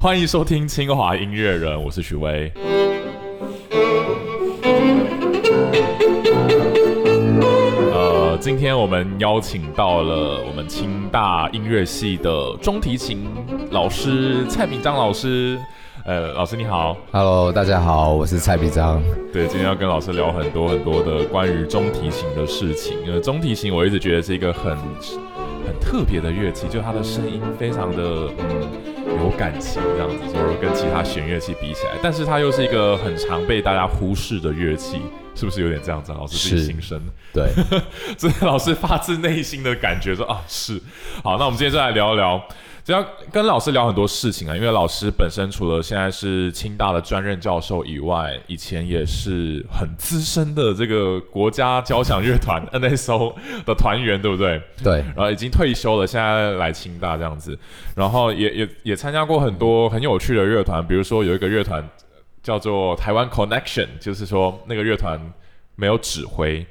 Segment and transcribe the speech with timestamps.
[0.00, 2.52] 欢迎收听清华音乐人，我是许巍。
[7.92, 13.28] 呃，今天我们邀请到了我们清大音乐系的中提琴
[13.72, 15.58] 老师蔡炳章老师。
[16.04, 19.02] 呃，老师你好，Hello，大家好，我是蔡必章。
[19.32, 22.96] 对，今天要跟老师聊很多很多的关于中提琴的事情。
[23.04, 24.78] 因为中提琴我一直觉得是一个很
[25.68, 34.98] 很特别的乐器，就它的声音非常的嗯有感情，这样子，就是跟其他弦乐器比起来，但是它又是一个很常被大家忽视的乐器，
[35.34, 36.10] 是不是有点这样子？
[36.12, 36.98] 老师自己心声，
[37.34, 37.50] 对，
[38.16, 40.80] 这老师发自内心的感觉说啊，是。
[41.22, 42.42] 好，那我们今天就来聊一聊。
[42.92, 53.34] 要跟老师聊很多事情啊，因为老师本身除了现在是清大的专任教授以外，以前也是很资深的这个国家交响乐团 NSO
[53.66, 54.62] 的团员，对不对？
[54.82, 54.98] 对。
[55.14, 57.58] 然后已经退休了，现在来清大这样子，
[57.94, 61.86] 然后也也也参加过很多很有趣的乐团，比如说有一个乐团
[62.42, 65.20] 叫做台湾 Connection，就是说那个乐团。
[65.80, 66.66] 没有指挥，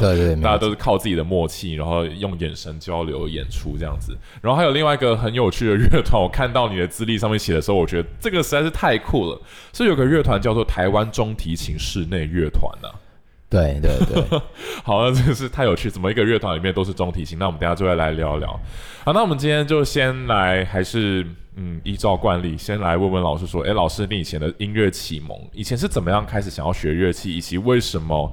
[0.00, 4.12] 对对，大家都是靠自己的默契，然后用眼神交流演出这样子。
[4.42, 9.40] 然后还有另外一个很有趣的乐团，我看到你的资历上面写的时候，我觉得这个实在是太酷了。
[9.72, 12.88] 是有个乐团叫做台湾中提琴室内乐团呐。
[13.54, 14.40] 对对对，
[14.82, 17.38] 好，那真是太有趣，怎么一个乐团里面都是中提琴？
[17.38, 18.48] 那我们等下就会来聊聊。
[19.04, 21.24] 好，那我们今天就先来，还是
[21.56, 28.32] 嗯，依照惯例，先来问问老师说，哎，老师，你以前的音乐启蒙，以前是怎么样开始想要学乐器，以及为什么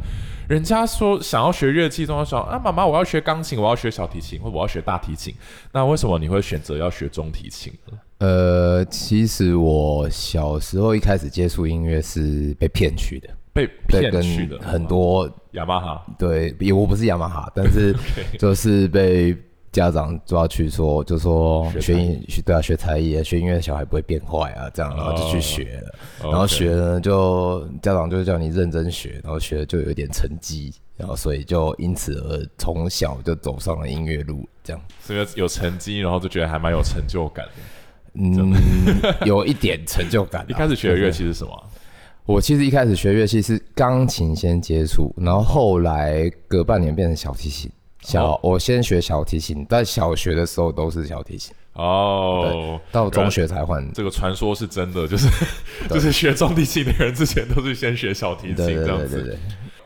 [0.50, 5.36] 人家说想要学乐器，都要说啊，妈妈，我要学钢琴，我要学小提琴，或我要学大提琴，
[5.72, 7.98] 那为什么你会选择要学中提琴呢？
[8.18, 13.30] 呃，其实我小时候一开始接触音乐是被骗去的。
[13.54, 17.94] 被骗去的很多雅马哈，对，我不是雅马哈， 但是
[18.40, 19.36] 就是被
[19.72, 25.96] 家长抓去说，就说学音对啊，学才艺，学音乐小孩不会变坏啊，这样，然后就去学了，
[26.30, 37.52] 然后学呢，就家长就叫你认真学，然后学了就有点成绩，然后所以就因此而从小就走上了音乐路，这样，所以有成绩，然后就觉得还蛮有成就感的，
[38.14, 38.54] 嗯，
[39.26, 40.46] 有一点成就感。
[40.50, 41.64] 一开始学的乐器是什么？
[42.32, 47.70] 我其实一开始学乐器是钢琴先接触，然后后来隔半年变成小提琴。
[48.00, 51.54] 小我先学小提琴，但小学的时候都是小提琴。
[51.74, 53.86] 哦，到中学才换。
[53.94, 55.28] 这个传说是真的，就是
[55.90, 59.38] 就是学中提琴的人之前都是先学小提琴这样子。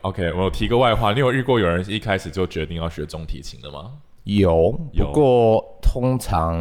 [0.02, 3.90] OK，我提个外话，你有遇过有人一开始就决定要学中提琴的吗？
[4.22, 6.56] 有，不过通常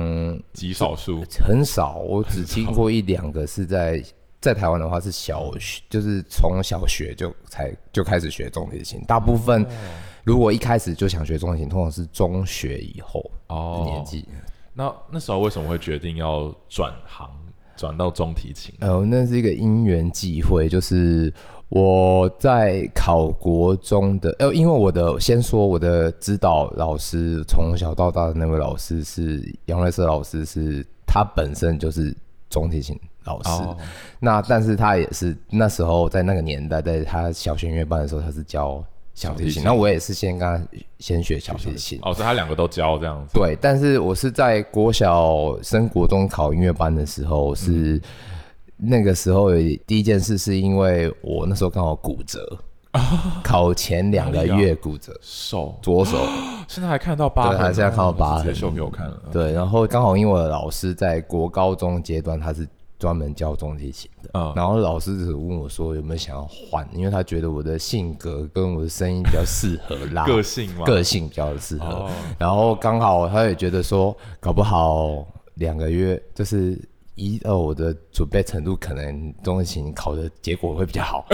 [0.51, 1.97] 极少数，很少。
[2.00, 4.03] 我只听过一两个是在。
[4.45, 9.01] 在台湾的话是小学，就是从小学就才就开始学中提琴。
[9.07, 9.66] 大部分
[10.23, 14.23] 如果一开始就想学中提琴，通常是中学以后的年纪。
[14.72, 17.28] 那那时候为什么会决定要转行
[17.75, 18.72] 转到中提琴？
[18.81, 21.33] 呃，那是一个因缘际会，就是
[21.69, 32.16] 我在考国中的，呃，因为我的先说我的指导老师，从小到大的那位老师是杨瑞瑟老师，是他本身就是
[32.47, 32.95] 中提琴。
[33.25, 33.50] 老师，
[34.19, 38.84] 那但是他也是那时候在那个年代，在他小学音乐班的时候，他是教
[39.16, 39.63] 小提琴。
[39.63, 40.63] 那我也是先跟他
[41.00, 42.00] 先学小提琴。
[42.03, 43.31] 哦，所以他两个都教这样子。
[43.34, 48.00] 对，但是我是在国小升国中考音乐班的时候，是
[48.78, 49.52] 那个时候
[49.88, 52.59] 第一件事，是因为我那时候刚好骨折，
[52.92, 56.18] 啊 考前两个月骨折，手左手，
[56.69, 59.19] 现在还看到疤痕，现在看到疤痕，秀给我看了。
[59.31, 62.68] 对，然后刚好因为我的老师在国高中阶段，他是。
[62.97, 72.09] 专门教中提琴的，然后老师只问我说有没有想要换，因为他觉得我的性格跟我的声音比较适合啦， 个性嘛个性比较适合。
[72.39, 76.79] 然后刚好他也觉得说，搞不好两个月就是
[77.16, 81.25] 一呃我的准备程度可能中提琴考的结果会比较好，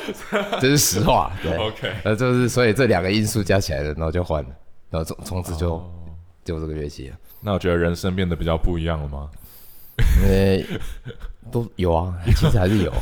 [0.60, 1.30] 这是实话。
[1.42, 4.50] 对，OK，呃，就是所以这两个因素加起来的，然后就换了，
[4.90, 5.82] 然后从从此就
[6.44, 7.16] 就这个乐器了。
[7.40, 9.28] 那我觉得人生变得比较不一样了吗？
[10.22, 10.62] 呃，
[11.50, 12.92] 都有啊，其实还是有。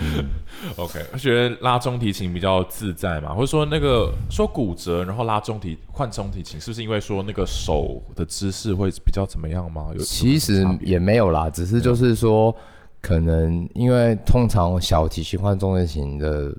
[0.76, 9.90] OK，我觉得拉中提琴比较自在嘛，或者说那个说骨折，然后拉中提换中提琴，是不是因为说那个手的姿势会比较怎么样吗？
[9.92, 12.54] 有其实也没有啦，只是就是说，
[13.00, 16.54] 可能因为通常小提琴换中提琴的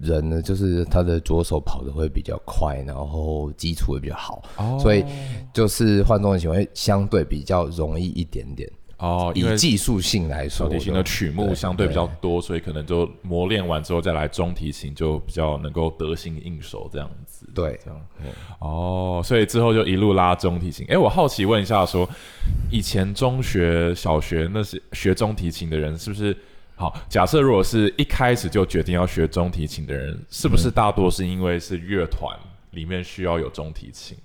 [0.00, 4.40] 人呢，就是他的左手跑的会比较快，然后基础也比较好，
[4.78, 5.04] 所以
[5.52, 8.70] 就是换中提琴会相对比较容易一点点。
[9.00, 17.48] 哦，以技术性来说，小提琴的曲目相对比较多，所以可能就磨练完之后再来中提琴就比较能够得心应手这样子。
[17.54, 18.00] 对这样
[18.58, 20.86] 哦，所以之后就一路拉中提琴。
[20.90, 22.08] 哎，我好奇问一下说
[22.70, 26.36] 以前中学、小学那些学中提琴的人，是不是？
[26.76, 32.34] 好，假设如果是一开始就决定要学中提琴的人，是不是大多是因为是乐团
[32.70, 34.16] 里面需要有中提琴？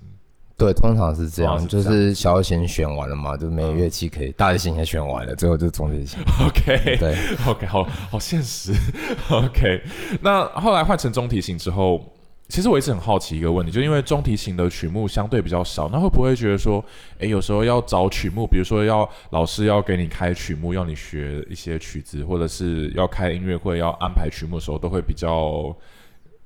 [0.58, 6.18] 对，通常是这样，是这样就是小提琴选完了嘛，就没有乐器可以，大提琴也选完了，最后就中提琴。
[6.46, 7.16] OK，对
[7.46, 8.72] OK，好好现实。
[9.30, 9.82] OK，
[10.22, 12.00] 那后来换成中提琴之后，
[12.48, 16.82] 其实我一直很好奇一个问题，就因为中提琴的曲目相对比较少，那会不会觉得说，
[17.18, 25.76] 诶，有时候要找曲目，比如说要老师要给你开曲目，要你学一些曲子，或者是要开音乐会要安排曲目的时候，都会比较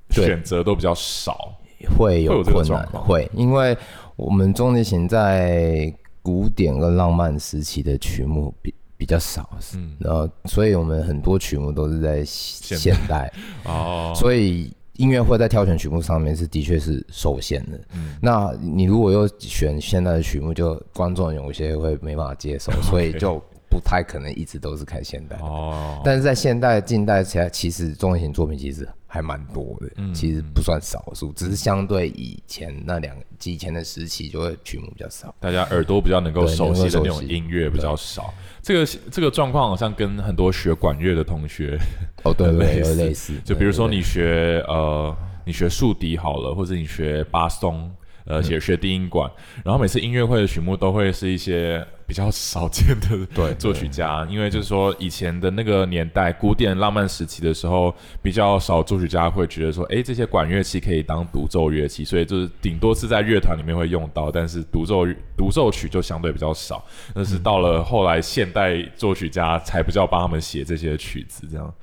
[0.09, 1.53] 选择都比较少。
[1.87, 3.77] 会会有有困难，会，因为
[4.15, 13.31] 我们中提琴在古典跟浪漫时期的曲目比比较少，嗯，然后所以我们很多曲目都是在现代，
[13.65, 17.79] 哦，所以音乐会在挑选曲目上面是的确是受限的。
[17.95, 18.15] 嗯。
[18.21, 25.43] 那你如果又选现代的曲目，就观众有一些会没办法接受， 所以就不太可能一直都是看现代的。
[25.43, 33.13] 哦，但是在现代、近代起来，其实中提琴作品其实还蛮多的，嗯其实不算少数，只是相对以前那两
[33.43, 35.35] 以前的时期，就会曲目比较少。
[35.37, 38.33] 大家耳朵比较能够熟悉的那种音乐比较少。
[38.61, 41.77] 这个这个状况好像跟很多学管乐的同学，
[42.23, 42.47] 哦，对
[42.79, 43.33] 有类似。
[43.43, 45.13] 就比如说你学呃，
[45.45, 47.91] 你学竖笛好了，或者你学巴松，
[48.25, 49.29] 呃，写学低音管，
[49.63, 66.83] 然后每次音乐会的曲目都会是一些比较少见的对作曲家，因为就是说以前的那个年代，古典浪漫时期的时候，比较少作曲家会觉得说，哎，这些管乐器可以当独奏乐器，所以就是顶多是在乐团里面会用到，但是独奏独奏曲就相对比较少。
[67.15, 71.73] 但是到了后来现代作曲家才比较帮他们写这些曲子，这样。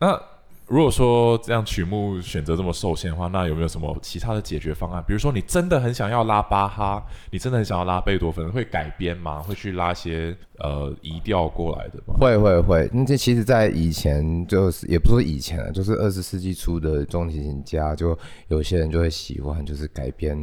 [0.00, 0.20] 那
[0.66, 5.04] 如果说这样曲目选择这么受限的话，那有没有什么其他的解决方案？
[5.06, 9.42] 比如说你真的很想要拉巴哈，你真的很想要拉贝多芬，会改编吗？
[9.42, 12.14] 会去拉些呃移调过来的吗？
[12.18, 18.18] 会会会，那这其实，在以前就是也不是说以前啊，就是二十世纪初的中提琴家，就
[18.48, 20.34] 有些人就会喜欢就是改编，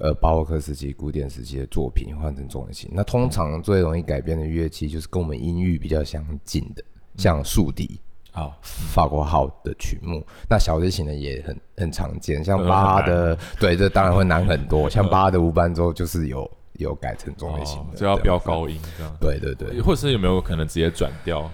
[0.00, 2.90] 呃，巴洛克时期、古典时期的作品换成中提琴。
[2.94, 6.84] 那通常最容易改编的乐器就是跟我们音域比较相近的，
[7.16, 8.00] 像竖笛。
[8.34, 10.20] 好，法国号的曲目，
[10.50, 14.90] 那小提琴呢也很很常见，像呃巴哈很的，对，这当然会难很多。
[14.90, 18.16] 像巴哈的无伴奏就是有有改成中提琴就要。
[18.16, 21.48] 飙高音这样，对对对，或者是有没有可能直接转调？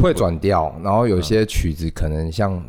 [0.00, 2.64] 会转调，然后有些曲子可能像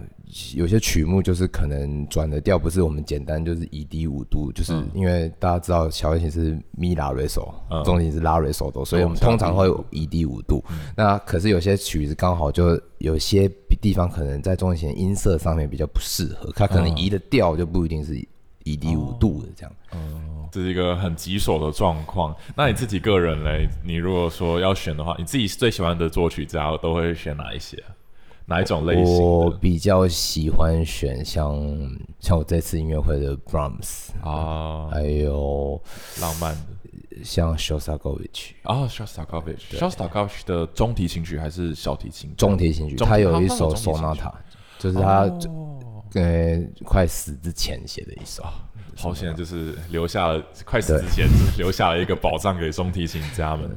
[0.55, 10.63] 有些曲目就是可能转的调不是我们简单就是一低五度，就是因为大家知道小提琴是咪拉瑞手嗯，中提琴是拉瑞手哆，所以我们通常会有移低五度。
[10.95, 13.49] 那可是有些曲子刚好就有些
[13.81, 18.17] 地方可能在中提琴音色上面比较不适合，它可能移的调就不一定是
[18.63, 19.71] 一低五度的这样。
[20.51, 22.33] 这是一个很棘手的状况。
[22.55, 27.91] 那你自己个人嘞，你如果说要选的话，你自己最喜欢的作曲家都会选哪一些啊？
[28.45, 29.21] 哪一种类型？
[29.21, 31.55] 我比较喜欢选像
[32.19, 35.81] 像我这次音乐会的 Brahms，啊，还有
[36.21, 37.23] 浪漫的。
[37.23, 42.35] 像 Shostakovich 啊，Shostakovich，Shostakovich 的中提琴曲还是小提琴？
[42.35, 44.33] 中提琴曲，他有一首 Sonata，
[44.77, 45.79] 就是他哦。
[46.13, 48.43] 呃快死之前写的一首。
[48.95, 53.69] 好险，就是留下了快死之前，就是留下了一个宝藏给中提琴家们。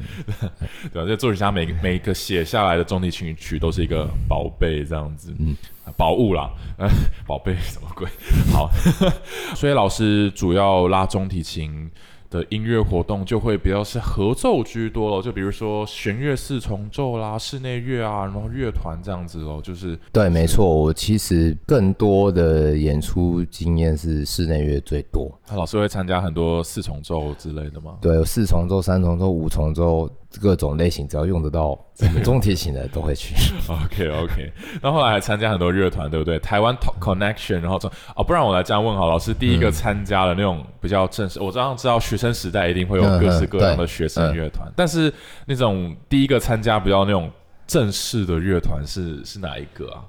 [0.93, 5.57] 对 吧，这作曲家每个每一个写下来的中提琴曲都是一个宝贝，这样子，嗯，
[5.97, 6.88] 宝物啦，呃，
[7.26, 8.09] 宝贝什么鬼？
[8.52, 8.71] 好，
[9.54, 11.90] 所以老师主要拉中提琴。
[12.30, 25.30] 的音乐活动就会比较是合奏居多了，就比如说弦乐四重奏啦、室内乐啊，然后乐团这样子哦，就是对，没错，我其实更多的演出经验是室内乐最多。
[25.47, 27.97] 他老师会参加很多四重奏之类的吗？
[28.00, 31.78] 对，有四重奏、三重奏、五重奏，各种类型，只要用得到
[32.23, 33.35] 中提琴的都会去。
[33.66, 36.38] OK OK，那后来还参加很多乐团，对不对？
[36.38, 45.12] 台湾 Connection，然后从哦，不然我来这样问好，老师第一个参加的那种比较正式，我当然知道学生时代一定会有各式各样的学生乐团，但是
[45.47, 47.30] 那种第一个参加比较那种
[47.66, 50.04] 正式的乐团是是哪一个啊？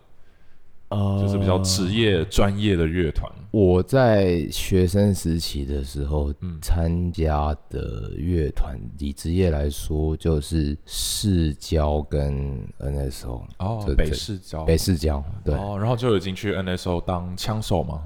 [0.90, 3.32] 呃就是比较职业专业的乐团。
[3.52, 15.24] 我在学生时期的时候，嗯参加的乐团，以职业来说，就是市交跟 NSO 哦北市交北市交。
[15.44, 18.04] 对，哦，然后就已经去 NSO 当枪手吗？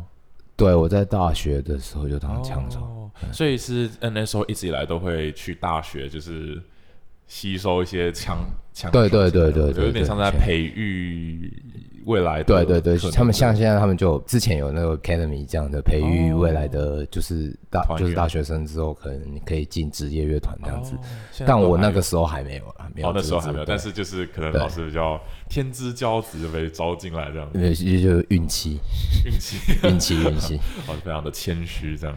[0.56, 2.80] 对我在大学的时候就当枪手。
[2.80, 6.62] 哦，所以是 NSO 一直以来都会去大学，就是
[7.28, 8.38] 吸收一些枪
[8.74, 11.52] 枪对对对对有点像在培育
[12.05, 20.95] 未来的对对对他们像现在他们就之前有那个 academy 这样的培育哦未来的，就是大就是大学生之后可能可以进职业乐团这样子。
[20.95, 21.00] 哦。
[21.45, 25.19] 但我那个时候还没有啊，没有哦，那时候还没有，但是就是可能老师比较
[25.50, 27.51] 天之骄子就被招进来这样。
[27.51, 28.79] 子，因为就是 运气，
[29.25, 29.57] 运气。
[29.88, 30.57] 运气，运气。
[30.88, 32.15] 哦，非常的谦虚这样。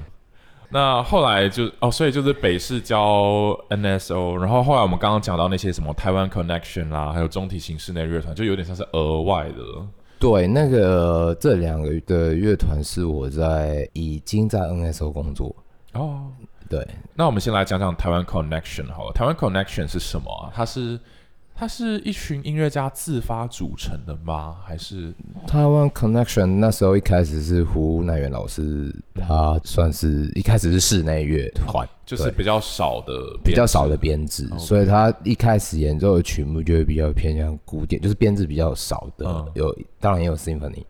[0.69, 9.87] 那后来就哦，所以就是北市教 NSO，然后后来我们刚刚讲到那些什么台湾 Connection 啦，还有中体型室内乐团，就有点像是额外的了。
[10.19, 15.55] 对，那个这两个的乐团是我在已经在 NSO 工作。
[15.93, 16.25] 哦，
[16.69, 19.13] 对，那我们先来讲讲台湾 Connection 好了。
[19.13, 20.51] 台湾 Connection 是什么啊？
[20.55, 20.99] 它是
[21.59, 24.57] 它是一群音乐家自发组成的吗？
[24.63, 25.15] 还是？
[25.47, 39.51] 台湾 Connection 那时候一开始是胡乃元老师，他算是一开始是室内乐团，就是比较少的比较少的编编制所以他一开始演奏的曲目就会比较偏向古典，就是编制比较少的，嗯。
[39.55, 40.85] 有当然也有 symphony。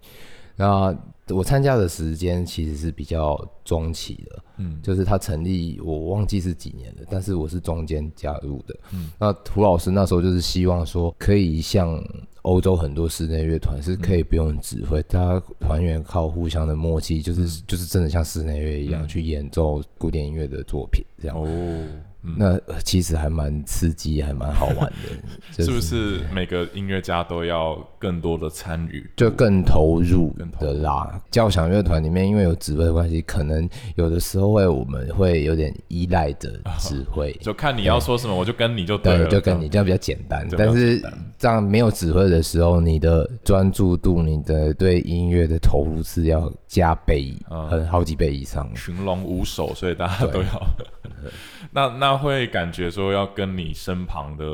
[0.57, 0.93] 那
[1.29, 4.81] 我参加的时间其实是比较中期的，嗯。
[4.83, 8.77] 就是他成立我忘记是几年了，但是我是中间加入的。
[8.93, 9.11] 嗯。
[9.19, 12.03] 那涂老师那时候就是希望说，可以像
[12.43, 19.09] 欧洲很多室内乐团是可以不用指挥，大家团员靠互相的默契，就是、就是真的像室内乐一样、嗯。
[19.09, 21.37] 去演奏古典音乐的作品这样。
[21.37, 22.03] 哦，嗯
[22.37, 25.09] 那呃其实还蛮刺激，还蛮好玩的，
[25.57, 29.09] 就是不是每个音乐家都要更多的参与？
[29.17, 31.21] 就更投入的啦。
[31.31, 37.33] 交响乐团里面，因为有指挥的关系，可能有的时候会我们会有点依赖着指挥。
[37.43, 41.01] 就看你要说什么，我就跟你就对对，了，就跟你这样比较简单，但是
[41.39, 48.69] 这样没有指挥的时候，你的专注度、你的对音乐的投入是要加倍，嗯很好几倍以上。
[48.75, 50.49] 群龙无首，所以大家都要。
[51.73, 54.45] 那那会感觉说要跟你身旁的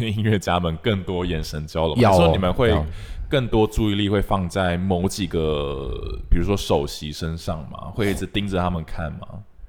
[0.04, 2.84] 音乐家们更多眼神交流，有哦还是说你们会要
[3.28, 5.90] 更多注意力会放在某几个，
[6.30, 7.90] 比如说首席身上吗？
[7.94, 9.26] 会一直盯着他们看吗？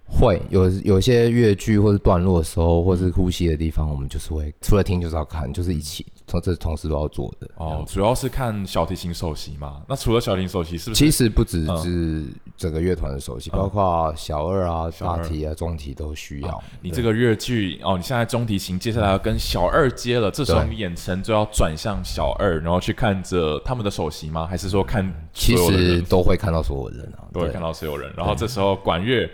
[0.08, 7.50] 会有有些乐句或者段落的时候，或是呼吸的地方，我们就是会除了听就是要看，就是一起从这同时都要做的。
[7.56, 9.82] 哦，主要是看小提琴首席嘛。
[9.90, 11.04] 那除了小提琴首席，是不是？
[11.04, 16.64] 其实不只嗯是整个乐团的首席，包括小二啊、小二大提啊、中提都需要。
[16.82, 24.46] 你这个乐句哦，你现在中提琴，接下来要跟小二接了，这时候对你眼神就要转向小二，然后去看着他们的首席吗？
[24.46, 28.14] 还是说看其实都会看到所有人啊，都会看到所有人？
[28.16, 29.28] 然后这时候管乐。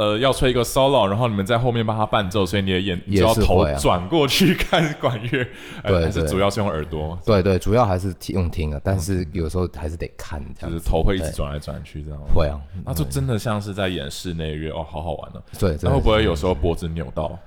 [0.00, 5.46] 呃，要吹一个 solo，然后你们在后面帮他伴奏，所以你的眼你就要头转过去看管乐，
[5.82, 10.80] 呃 对还是主要是用耳朵，对对，主要还是听用听啊，但是有时候还是得看这就是。
[10.80, 12.18] 头会一直转来转去这样。
[12.34, 15.42] 会啊，那就真的像是在演室内乐哦，好好玩哦。
[15.58, 17.38] 对，那会不会有时候脖子扭到？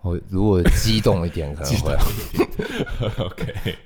[0.00, 2.02] 会如果激动一点 可能会啊。
[3.18, 3.76] OK，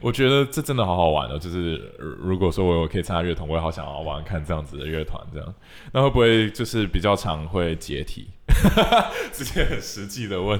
[0.00, 1.38] 我觉得这真的好好玩哦。
[1.38, 5.54] 就是呃如果说我有可以参加乐团，我也好想要玩看这样子的乐团，这样
[5.92, 8.28] 那会不会就是比较常会解体？
[9.32, 10.58] 直接很实际的问，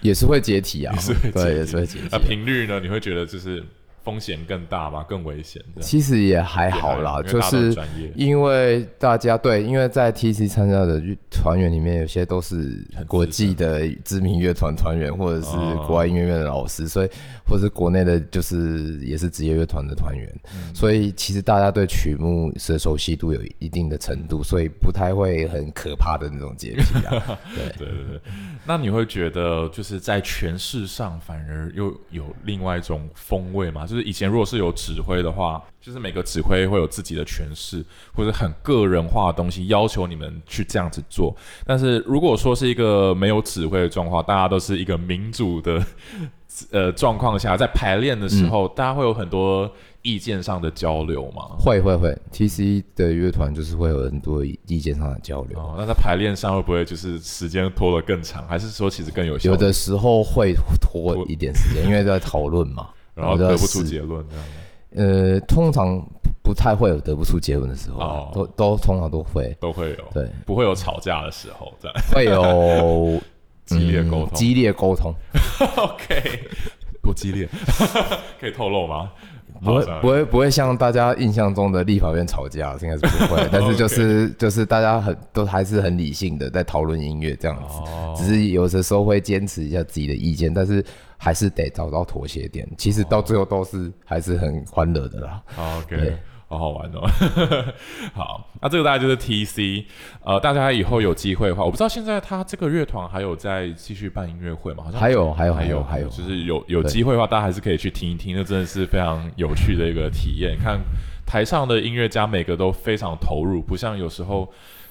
[0.00, 2.18] 也是会解体啊，也是会解体对，也是会解体那。
[2.18, 2.80] 频率呢？
[2.80, 3.62] 你会觉得就是
[4.02, 5.04] 风险更大吗？
[5.08, 5.62] 更危险？
[5.80, 7.74] 其实也还好啦，就是
[8.14, 11.00] 因为大家对，因为在 TC 参加的
[11.30, 15.84] 团员里面，有些都是国际的知名乐团团员，或者是哦。
[15.86, 17.10] 国外音乐院的老师，所以
[17.46, 20.74] 或是国内的，就是也是职业乐团的团员，嗯。
[20.74, 27.38] 所以其实大家对曲目是熟悉度有一定的程度，所以不太会很可怕的那种洁癖啊。
[27.54, 28.20] 对，对对对，
[28.68, 33.86] 那你会觉得就是在诠释上反而又有另外一种风味吗？
[33.86, 37.82] 就是以前如果是有指挥的话，就是每个指挥会有自己的诠释，
[38.12, 41.34] 或者很个人化的东西，要求你们去这样子做。
[41.64, 45.82] 但是如果说是一个没有指挥的状况，大家都是一个民主的
[46.70, 49.70] 呃状况下，在排练的时候，大家会有很多
[50.02, 51.56] 意见上的交流吗？
[51.58, 55.58] 会会会，TC 的乐团就是会有很多意见上的交流。
[55.58, 59.50] 哦，那在排练上会不会就是时间拖得更长，还是说其实更有效？
[59.50, 63.84] 有的时候会拖一点时间， 因为在讨论嘛，然后得不出试。
[63.84, 64.44] 结论这样。
[64.96, 66.02] 呃，通常
[66.42, 71.96] 不太会有得不出结论的时候都都通常都会，都会有，对，不会有吵架的时候，这样。
[72.10, 73.20] 会有
[73.68, 74.28] 激烈沟通。
[74.32, 75.14] 嗯激烈沟通，
[75.76, 76.40] OK，
[77.02, 77.48] 多激烈，
[78.40, 79.10] 可以透露吗？
[79.60, 88.14] 不会不会不会像大家印象中的立法院吵架，应该是不会， 但是就是就是大家很都还是很理性的在讨论音乐这样子，哦。
[88.16, 90.84] 只是有的时候会坚持一下自己的意见，但是
[91.16, 95.42] 还是得找到妥协点，其实到最后都是还是很欢乐的啦。
[95.80, 96.16] OK，对
[96.48, 97.06] 好好玩哦。
[98.14, 99.84] 好，那这个大概就是 TC，
[100.24, 104.84] 呃，大家以后有机会的话，我不知道现在他这个乐团还有在继续办音乐会吗？
[104.84, 110.56] 好像还有还有还有还有，就是有有机会的话，大家还是可以去听一听，那真的是非常有趣的一个体验。
[110.58, 110.80] 看
[111.26, 114.50] 台上的音乐家每个都非常投入，不像有时候。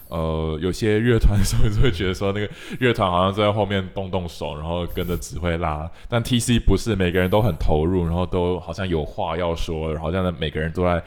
[0.09, 2.49] 呃，有些乐团的时候就会觉得说，那个
[2.79, 5.85] 乐团好像在后面动动手，然后跟着指挥拉。
[6.07, 11.03] 但 TC 不是，每个人都很投入，然后都好像有话要说，好像每个人都在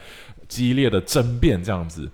[0.51, 2.11] 激烈的争辩这样子。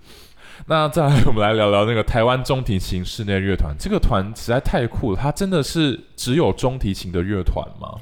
[0.66, 3.74] 那再来，我们来聊聊那个台湾中提琴室内乐团。
[3.76, 7.98] 这个团实在太酷了，它真的是只有中提琴的乐团吗？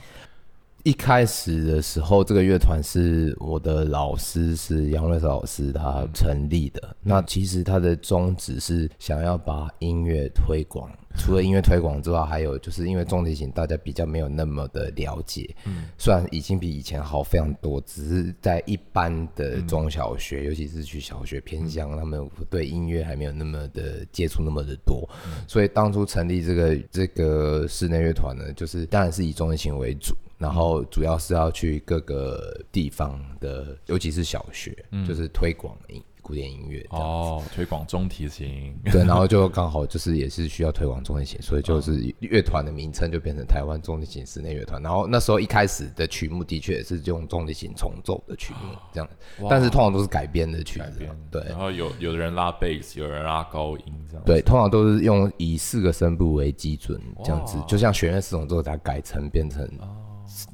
[0.87, 6.97] 一开始的时候，这个乐团是我的老师是杨瑞老师他成立的。
[7.03, 10.89] 那其实他的宗旨是想要把音乐推广，
[11.19, 25.11] 除了音乐推广之外，还有就是因为中提琴大家比较没有那么的了解，嗯，虽然已经比以前好非常多，只是在一般的中小学，尤其是去小学偏乡，他们对音乐还没有那么的接触那么的多，
[25.49, 30.15] 所以当初成立这个这个室内乐团呢，就是当然是以中提琴为主。
[30.39, 34.77] 然后主要是要去各个地方的，尤其是小学，
[35.07, 36.85] 就是推广音古典音乐。
[36.91, 38.77] 哦，推广中提琴。
[38.85, 44.83] 对，然后就刚好就是也是需要推广中提琴，所以就是乐团的名称就变成台湾中提琴室内乐团。
[44.83, 49.09] 然后那时候一开始的曲目的确也是用中提琴重奏的曲目这样，
[49.49, 50.99] 但是通常都是改编的曲子。
[51.31, 54.23] 对，然后有有的人拉贝斯，有人拉高音这样。
[54.27, 59.67] 对，通常都是用以四个声部为基准这样子，就像弦乐四重奏，它改成变成。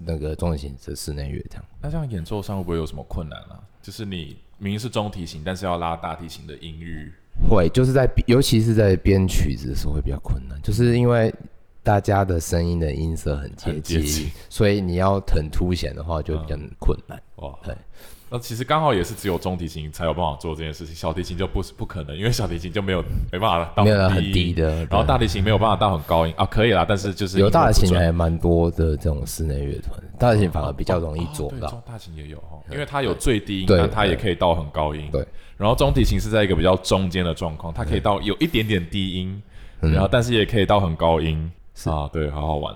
[0.04, 3.60] 那个中提琴是室内乐这样，那这样演奏上会不会有什么困难啊？
[3.82, 7.12] 就是你明明是中提琴，但是要拉大提琴的音域，
[7.48, 11.34] 会就是在尤其是在编曲子的时候会比较困难，就是因为
[11.82, 17.20] 大家的声音的音色很接近，所以你要很凸显的话就比较困难。
[17.36, 17.76] 哇，对。
[18.32, 31.68] 那其实刚好也是只有中提琴才有办法做这件事情，小提琴就不是不可能，因为小提琴就没有没办法到很低的，然后大提琴没有办法到很高音啊，可以啦，但是就是有大提琴还蛮多的这种室内乐团，大提琴反而比较容易做到。
[31.86, 35.10] 大提琴也有哦，因为它有最低音，但它也可以到很高音。
[35.12, 35.22] 对，
[35.58, 39.42] 然后中提琴是在一个比较中间的状况，它可以到有一点点低音，
[39.80, 41.52] 然后但是也可以到很高音
[41.84, 42.74] 啊，对，好好玩。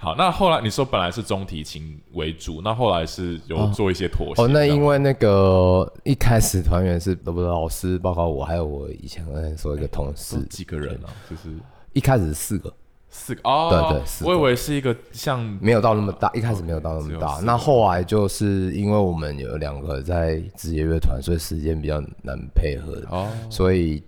[0.00, 4.40] 好，那后来你说本来是中提琴为主，那后来是有做一些妥协。
[4.40, 9.26] 哦，那因为那个一开始团员是老师，包括我，还有我以前
[9.58, 11.10] 说一个同事，几个人啊？
[11.28, 11.52] 就是
[11.94, 12.72] 一开始四个，
[13.10, 17.40] 四个哦，对对，我以为是一个像没有到那么大，一开始没有到那么大。
[17.42, 24.00] 那后来就是因为我们有两个在职业乐团，所以时间比较难配合哦，所以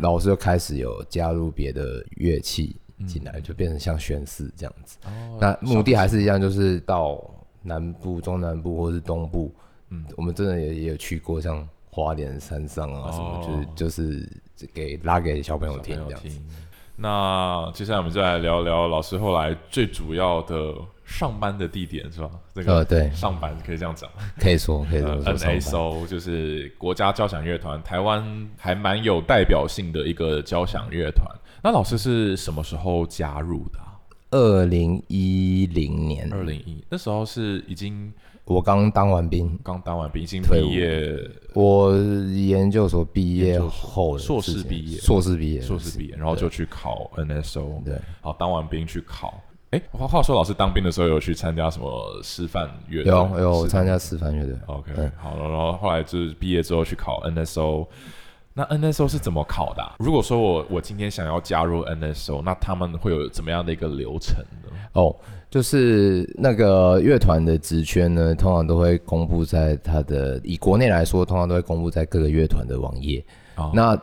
[0.00, 2.76] 老师就开始有加入别的乐器。
[3.06, 4.98] 进来就变成像宣誓这样子，
[5.40, 7.22] 那目的还是一样，就是到
[7.62, 9.54] 南部、中南部或是东部。
[9.90, 16.40] 嗯，我们真的也也有去过，像花莲山上啊什么，就是就是给拉给小朋友听这样子。
[16.94, 20.74] 那接下来我们就来聊聊老师后来最主要的
[21.06, 22.30] 上班的地点是吧？
[22.52, 25.16] 这个对，上班可以这样讲，可以说可以说。
[25.22, 31.24] NSO 就是国家交响乐团，台湾还蛮有代表性的一个交响乐团。
[31.62, 33.78] 那老师是什么时候加入的？
[34.30, 36.32] 二零一零年。
[36.32, 38.12] 二零一那时候是已经
[38.44, 41.18] 我刚当完兵，刚当完兵，已经毕业。
[41.54, 47.82] 我研究所毕业后，硕士毕业，硕士毕业，硕士毕业，然后就去考 NSO。
[47.84, 49.42] 对，好，当完兵去考。
[49.70, 53.12] 哎，话话说，老师当兵的时候有去参加什么师范乐队？
[53.12, 54.54] 有有参加师范乐队。
[54.66, 57.86] OK，好了，然后后来就是毕业之后去考 NSO。
[58.58, 59.92] 那 NSO 是怎么考的？
[60.00, 64.76] 如果说我我今天想要加入 NSO，那他们会有怎么样的一个流程呢？
[64.94, 65.14] 哦，
[65.48, 73.24] 就是那个乐团的职缺呢，通常都会公布在它的以国内来说，通常都会公布在各个乐团的网页。
[73.54, 73.96] 哦，那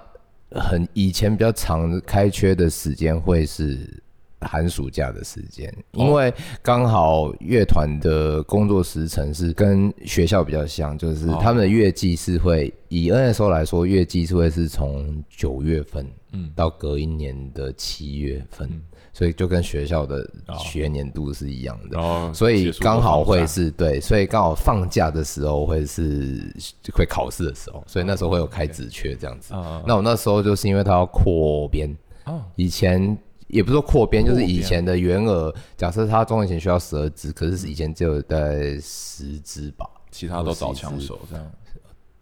[0.51, 4.01] 很以前比较长开缺的时间会是。
[4.45, 18.69] 寒暑假的时间，因为刚好乐团的工作时程是跟学校比较像，就是他们的月季是会以 NSO 来说，月季是会是从九月份，嗯，到隔一年的七月份，
[19.13, 20.29] 所以就跟学校的
[20.59, 26.53] 学年度是一样的，所以刚好会是对，所以刚好放假的时候会是
[26.93, 29.53] 会考试的时候，所以那时候会有开职缺这样子。
[29.85, 31.95] 那我那时候就是因为他要扩编，
[32.55, 33.17] 以前。
[33.47, 41.51] 也不是说扩编，就是以前的原额，假设他中文前需要十二支，可是以前只有在十支吧，其他都找枪手这样。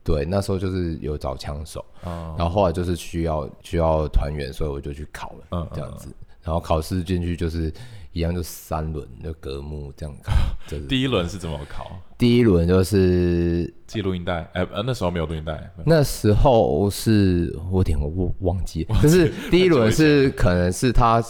[0.04, 6.10] 对，那时候就是有找枪手，然后后来就是需要需要团员，所以我就去考了，嗯，这样子。
[6.42, 7.72] 然后考试进去就是
[8.14, 10.32] 一样，就三轮就隔木这样考。
[10.68, 12.00] 就是第一轮是怎么考？
[12.18, 14.50] 第一轮就是记录音带？
[14.54, 15.72] 哎、呃，那时候没有录音带。
[15.86, 21.22] 那时候是我有点我忘记，就是 第一轮是可能是他，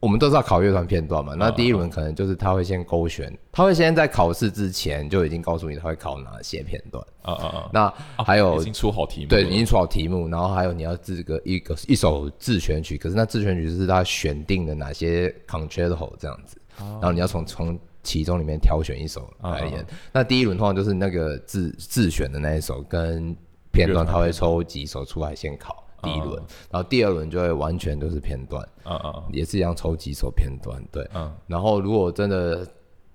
[0.00, 7.70] 我们都知道考乐团片段嘛，那第一轮可能就是他会先勾选，他会先在考试之前就已经告诉你他会考哪些片段，啊啊啊！
[7.70, 19.86] 那还有已经出好题目，对，已经出好题目，然后还有你要自个一个一首自选曲，可是那自选曲是他选定的哪些 concerto 这样子，然后你要从从其中里面挑选一首来演。
[20.12, 23.36] 那第一轮通常就是那个自自选的那一首跟
[23.70, 31.32] 片段，他会抽几首出来先考第一轮，然后第二轮就会完全都是片段，嗯嗯也是一样抽几首片段，对，嗯。
[31.46, 32.66] 然后如果真的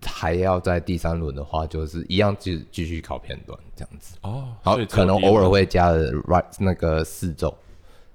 [0.04, 4.18] 还要在第三轮的话，就是一样继继续考片段这样子。
[4.22, 7.58] 哦，好可能偶尔会加的 right 那个四奏，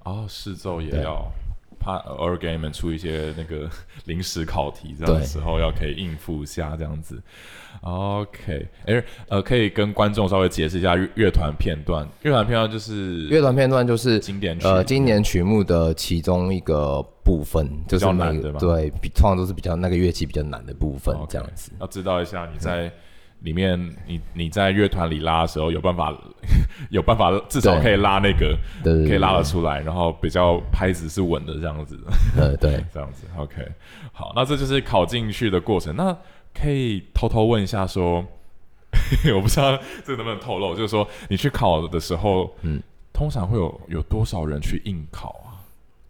[0.04, 1.30] 哦，四奏也要
[1.80, 3.68] 怕偶尔给你们出一些那个
[4.04, 7.20] 临时考题，这样的时候要可以应付一下这样子。
[7.80, 12.06] OK，哎、呃，可以跟观众稍微解释一下乐乐团片段。
[12.22, 21.72] 乐团片段就是乐团片段就是经典曲呃经典曲目的其中一个部分，就是较每难的吗对，比通常都是比较那个乐器比较难的部分这样子。
[21.80, 22.92] 要知道一下你在
[23.42, 26.14] 里面，你你在乐团里拉的时候有办法
[26.90, 31.98] 有办法至少可以拉那个，对对对可以拉得出来，然后比较拍子是稳的这样子。
[32.36, 33.66] 呃，对， 这样子，OK，
[34.12, 35.94] 好，那这就是考进去的过程。
[35.96, 36.16] 那
[36.54, 38.24] 可以偷偷问一下，说，
[39.34, 45.48] 我不知道这能不能透露，就是说你去考的时候，嗯，通常会有有多少人去应考啊？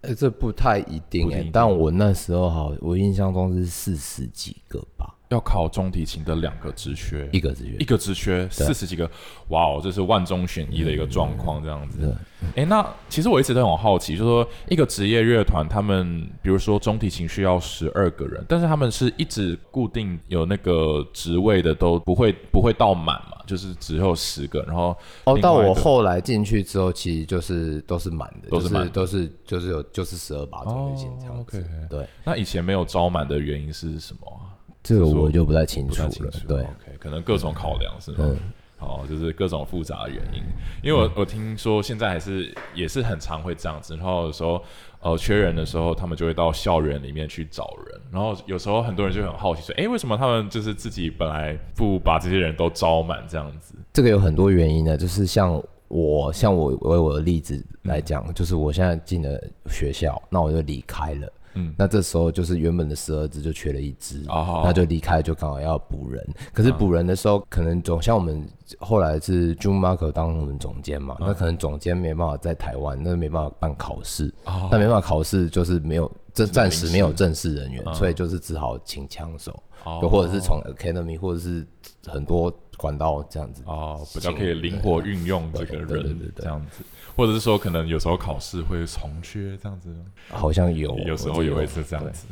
[0.03, 5.00] 呃，这不太一定但我那时候好，我印象中是四十几个吧，
[5.31, 7.85] 要考中提琴的两个职缺，一个职缺一。
[7.85, 9.09] 个职缺四十几个，
[9.49, 12.14] 哇哦，这是万中选一的一个状况，这样子。
[12.57, 31.64] 哎、那其实我一直都很好奇，就是说一个职业乐团，他们比如说中提琴需要十二个人，但是他们是一直固定有那个职位的，都不会不会到满嘛，就是只有十个，然后哦，到我后来进去之后，其实就是都是满的，都是都是就是有就是十二把中提琴这样子。
[31.88, 34.59] 对，那以前没有招满的原因是什么啊？
[34.83, 36.03] 这个我就不太清楚。
[36.49, 38.19] 对，，OK，可能各种考量是吗？
[38.21, 38.37] 嗯
[38.81, 40.43] 哦，就是各种复杂的原因，
[40.83, 44.62] 因为我我听说现在还是也是很常会这样子，然后有时候
[45.03, 53.75] 呃缺人的时候，他们就会到校园里面去找人，然后有时候很多人就很好奇说，哎，为什么他们就是自己本来不把这些人都招满这样子？
[53.93, 59.38] 这个有很多原因的，就是像我像我为我的例子来讲，就是我现在进了
[59.71, 61.31] 学校，那我就离开了。
[61.55, 61.75] 嗯。
[61.79, 64.63] 那这时候就是原本的十二只就缺了一只，哦。
[64.65, 66.27] 那就离开，就刚好要补人。
[66.53, 68.47] 可是补人的时候，可能总像我们
[68.79, 74.69] 后来是 June Marker 当我们总监嘛，那可能总监没办法在台湾，那没办法办考试，哦。
[74.71, 81.67] 那没办法考试就是没有，这暂时没有正式人员，所以就是只好请枪手，或者是从 Academy 或者是
[82.07, 83.62] 很多管道这样子。
[83.66, 86.83] 哦，比较可以灵活运用这个人这样子，
[87.14, 89.95] 或者是说可能有时候考试会重缺这样子。
[90.29, 92.27] 好像有，有时候也会是这样子。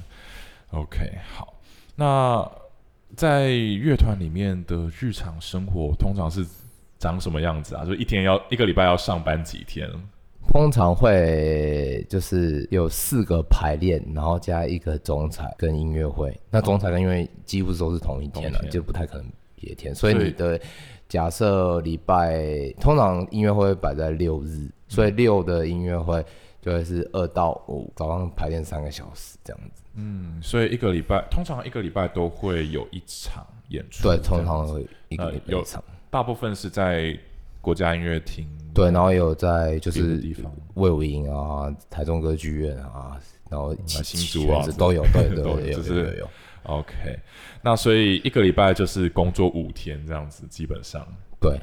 [0.70, 0.98] OK，
[1.34, 1.54] 好，
[1.94, 2.50] 那
[3.14, 6.46] 在乐团里面的日常生活通常是
[6.98, 7.84] 长什么样子啊？
[7.84, 9.88] 就一天要一个礼拜要上班几天？
[10.50, 16.34] 通常会就是有四个排练，然后加一个总彩跟音乐会。
[16.50, 19.26] 那总彩跟音乐会几乎都是同一天了，同一天就不太可能
[19.60, 19.94] 别天。
[19.94, 20.60] 所以你的
[21.08, 26.24] 假设礼拜通常音乐会会摆在六日，所以六的音乐会
[26.60, 29.82] 就会是二到五早上排练三个小时这样子。
[29.94, 35.82] 嗯，所以一个礼拜通常一个礼拜都会有一场演出，对，通常会一个礼拜一场。
[36.10, 37.18] 大部分是在
[37.60, 38.46] 国家音乐厅。
[38.72, 40.22] 对，然后有在就是
[40.74, 43.18] 魏武营啊、台中歌剧院啊，
[43.50, 46.28] 然后新新竹啊都有，对对有有。
[46.68, 47.18] OK，
[47.62, 51.06] 那所以一个礼拜就是工作五天这样子，基本上。
[51.40, 51.58] 对，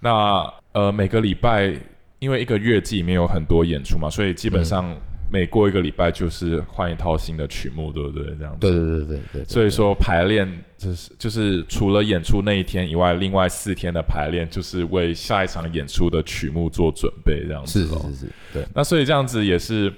[0.00, 1.72] 那呃，每个礼拜
[2.18, 4.94] 因为一个月季里面有很多演出嘛，所以基本上
[5.32, 8.34] 每过一个礼拜就是换一套新的曲目，对不对？
[8.36, 8.58] 这样子。
[8.60, 9.44] 对对对对对对。
[9.44, 10.46] 所以说排练
[10.76, 19.92] 就是就是除了演出那一天以外，另外四天的排练就是为下一场演出的曲目做准备，这样子是是是，对那所以这样子也是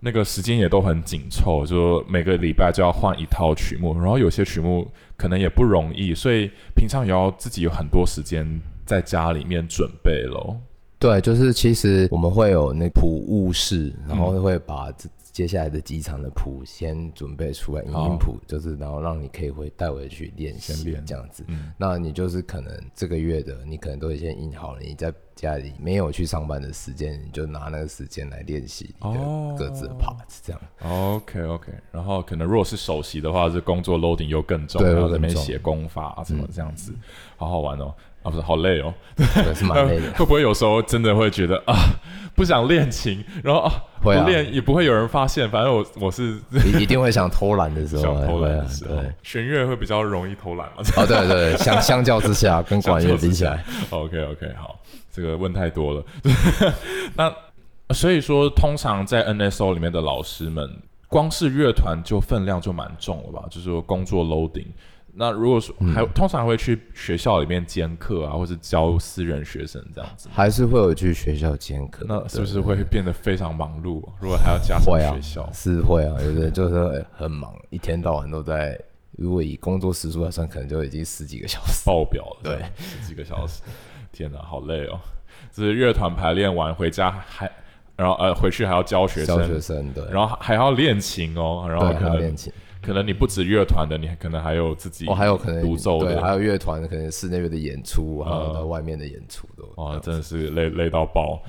[0.00, 10.56] 那个时间也都很紧凑，就每个礼拜就要换一套曲目，然后有些曲目可能也不容易，所以平常也要自己有很多时间在家里面准备咯。
[10.98, 14.90] 对，就是其实我们会有那普务室，然后会把
[15.40, 21.42] 接下来的几场的谱先准备出来，影音谱就是然后让你可以回带回去练习这样子。
[21.48, 30.60] 嗯那你就是可能这个月的，你可能都已经印好了，你在家里没有去上班的时间，你就拿那个时间来练习你哦的各自的 parts，这样。
[30.82, 36.92] OK OK，然后可能如果是首席的话，这工作 loading 又更重，然后会更重嗯这边写功法啊什么这样子，
[37.38, 37.94] 好好玩哦。
[38.22, 38.92] 啊，不是，好累哦。
[39.16, 40.10] 对，是蛮累的。
[40.18, 41.74] 会不会有时候真的会觉得啊，
[42.34, 50.82] 不想练琴，然后啊不练也不会有人发现，反正我我是一一定会想偷懒的时候， 想偷懒的时候对，，弦乐会比较容易偷懒嘛。
[50.96, 54.78] 哦，对对，相相较之下，跟管乐比起来，OK OK，好，
[55.10, 56.04] 这个问太多了。
[57.16, 57.32] 那
[57.94, 60.70] 所以说，通常在 NSO 里面的老师们，
[61.08, 63.46] 光是乐团就分量就蛮重了吧？
[63.50, 64.68] 就是说工作 loading。
[65.14, 72.04] 那如果说嗯还、通常会去学校里面兼课啊，或是教私人学生这样子，还是会有去学校兼课。
[72.08, 74.02] 那是不是会变得非常忙碌？
[74.20, 78.78] 如果还要加上学校，是会啊，有的人就是很忙，一天到晚都在。
[79.18, 81.82] 如果以工作时数来算，可能就已经十几个小时。
[81.84, 83.60] 爆表了，对，十几个小时，
[84.10, 84.98] 天哪，好累哦！
[85.52, 87.50] 就是乐团排练完回家还，
[87.96, 92.50] 然后呃回去还要教学生，教学生对，然后还要练琴哦，然后还要练琴，
[92.82, 99.82] 可能你不止乐团的，你还可能还有自己哦，还有可能独奏对，还，有乐团可能室内乐的演出，还有外面的演出都。
[99.82, 101.42] 哇，真的是累累到爆。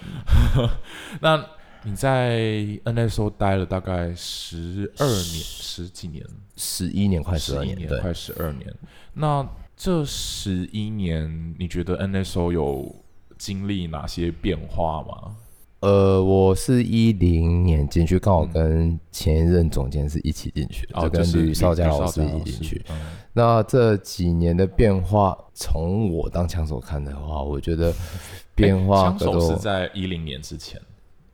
[1.22, 1.44] 那
[1.84, 2.40] 你在
[2.86, 6.24] NSO 待了大概十二年，十几年，
[6.56, 8.72] 十一年快十二一年，快十二年。
[9.14, 12.96] 那这十一年，你觉得 NSO 有
[13.38, 15.36] 经历哪些变化吗？
[15.82, 22.86] 呃，我是一零年进去，刚好跟前一任总监是一起进去的，哦，就跟吕少佳老师一起进去。
[22.90, 22.96] 嗯。
[23.34, 27.92] 那这几年的变化，从我当枪手看的话，我觉得
[28.54, 29.56] 变化枪手是。
[29.58, 30.80] 在一零年之前，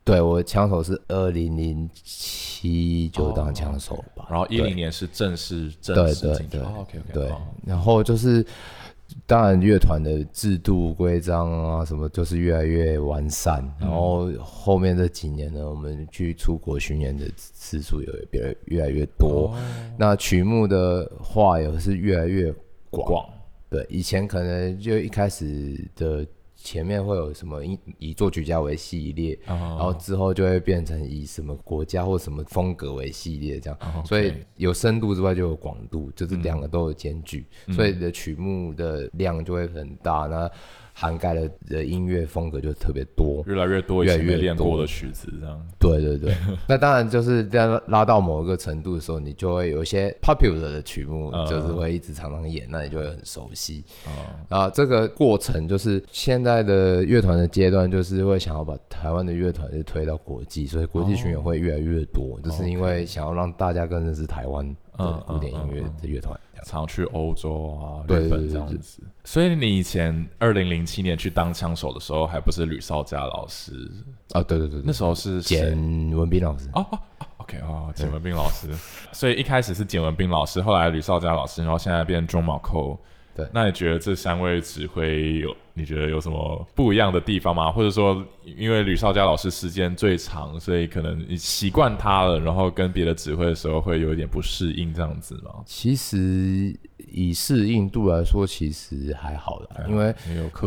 [0.02, 6.56] 对我枪手是二零零七就当枪手吧，然后一零年是正式正式进去。
[6.56, 7.30] 对 OK OK，对，
[7.66, 8.42] 然后就是
[9.26, 13.62] 当然乐团的制度规章啊什么，就是越来越完善。
[13.78, 19.54] 然后后面这几年呢，我们去出国巡演的次数也越越来越多，
[19.98, 22.52] 那曲目的话也是越来越
[22.90, 23.06] 广。
[23.06, 23.28] 广
[23.70, 26.26] 对，以前可能就一开始的
[26.68, 40.50] 前面会有什么以以作曲家为系列，然然后之后就会变成以什么国家或什么风格为系列这样，哦所以有深度之外就有广度，就是两个都有兼具，所以你的曲目的量就会很大，那
[41.00, 43.44] 涵盖的的音乐风格就特别多。
[43.46, 45.66] 越来越多越来越练过多的曲子，这样。
[45.78, 46.34] 对对对，
[46.66, 53.84] 那当然就是这样拉到某一个程度的时候，你就会有一些 popular 的曲目，嗯就是会一直常常演，那你就会很熟悉。
[54.06, 54.10] 哦
[54.48, 66.38] 啊，这个过程就是现在的乐团的阶段，就是会想要把台湾的乐团就推到国际，所以国际巡演会越来越多，就是因为想要让大家更认识台湾的嗯古典音乐嗯的乐团。
[66.64, 69.00] 常去欧洲啊、日本这样子。
[69.24, 73.72] 所以你以前二零零七年去当枪手的时候，还不是吕少佳老师，
[74.32, 75.40] 啊，对对对对，那时候是？
[75.40, 75.70] 简
[76.10, 76.68] 文斌老师。
[76.74, 78.68] 哦哦哦，OK 哦，简文斌老师。
[79.12, 82.98] 所以一开始是简文斌老师，后来吕少佳老师，然后现在变中毛扣。
[83.36, 85.56] 对那你觉得这三位指挥有？
[85.78, 87.70] 你觉得有什么不一样的地方吗？
[87.70, 95.62] 或者说，因为吕少佳老师时间最长，所以可能你习惯他了，然后跟别的指挥的时候会有一点不适应这样子吗？
[95.64, 96.74] 其实
[97.10, 100.14] 以适应度来说，其实还好啦，因为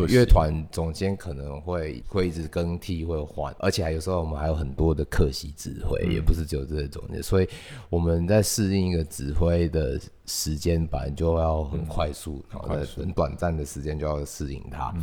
[0.08, 7.48] 乐团总监可能会会一直更替，会换，而且还有时候我们还有很多的客席指挥，嗯也不是只有这个总监，所以
[7.90, 14.94] 我们在适应一个指挥的时间本来就要很快速，然后在很短暂的时间就要适应它。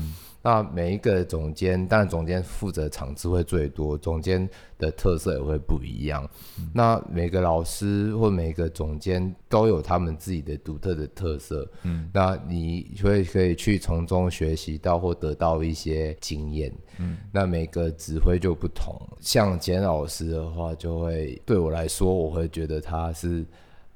[0.41, 6.25] 那每一个总监，当然总监负责场次会最多，总监的特色也会不一样。
[6.73, 11.69] 那每个老师或每个总监都有他们自己的独特的特色。
[11.83, 16.73] 嗯，那你会可以去从中学习到或得到一些经验。
[16.99, 18.95] 嗯，那每个指挥就不同。
[19.19, 23.45] 像简老师的话，就会对我来说，我会觉得他是。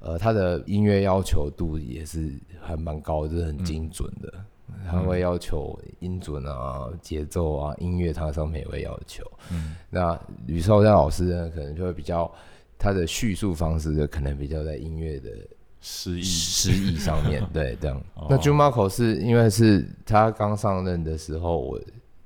[0.05, 4.33] 呃，他的音乐要求度也是还蛮高，就是很精准的。
[4.89, 9.23] 他会要求音准啊、节奏啊、音乐，它上面也会要求。
[9.51, 12.29] 嗯，那吕少佳老师呢，可能就会比较
[12.77, 15.29] 他的叙述方式，就可能比较在音乐的
[15.79, 17.43] 诗意诗意上面。
[17.53, 17.97] 对，这样。
[18.15, 21.79] 哦那 Jun Marco 是因为是他刚上任的时候，我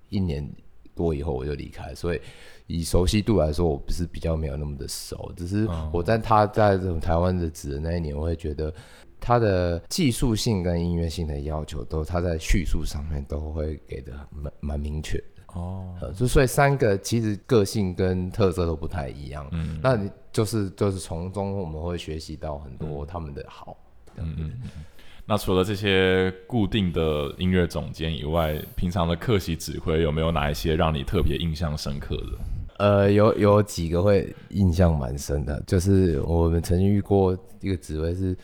[0.09, 0.47] 一年
[0.95, 2.21] 多以后我就离开，所以
[2.65, 8.73] 以熟悉度来说，我不是比较没有那么的熟，只是我在他在这种台湾的职的那一年，我会觉得
[9.19, 15.23] 他的技术性跟音乐性的要求都他在叙述上面都会给的蛮蛮明确的。
[15.53, 19.47] 哦，呃，就所以三个其实个性跟特色都不太一样。
[19.51, 23.77] 嗯那你就是就是从中我们会学习到很多他们的好。
[24.15, 24.51] 嗯。
[25.29, 32.37] 那除了这些固定的音乐总监以外，平常的客席指挥有没有哪一些让你特别印象深刻的？
[32.77, 38.37] 呃，有有几个会印象蛮深的，就是我们曾经遇过一个指挥是，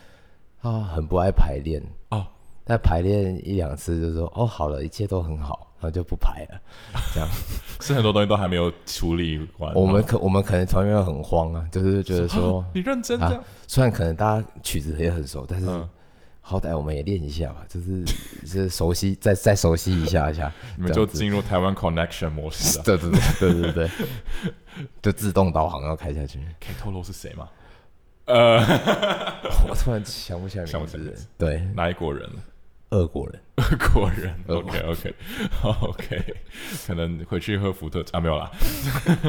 [0.72, 2.26] 他很不爱排练哦，
[2.64, 6.60] 但排练一两次就说哦好了，一切都很好，然后就不排了，
[7.12, 7.28] 这样。
[7.80, 9.74] 是很多东西都还没有处理完。
[9.74, 15.86] 我们可我们可能团员很慌啊，就是觉得说啊，你认真这样啊，虽然可能大家曲子也很熟，但是嗯
[16.40, 18.02] 好歹我们也练一下吧，就是
[18.42, 22.82] 就是熟悉，再再熟悉一下一下， 你们就进入台湾 connection 模式啊？
[22.86, 23.90] 对对对对对对，
[25.02, 26.38] 就自动导航要开下去。
[26.58, 27.48] 可以透露是谁吗？
[28.26, 28.58] 呃，
[29.68, 31.26] 我突然想不起来想名字不起来名字。
[31.38, 32.28] 对，哪一国人？
[32.90, 33.40] 俄国人。
[33.56, 34.34] 俄国人。
[34.48, 35.14] OK OK
[35.62, 36.34] OK，
[36.86, 38.50] 可能回去喝伏特啊，没有啦。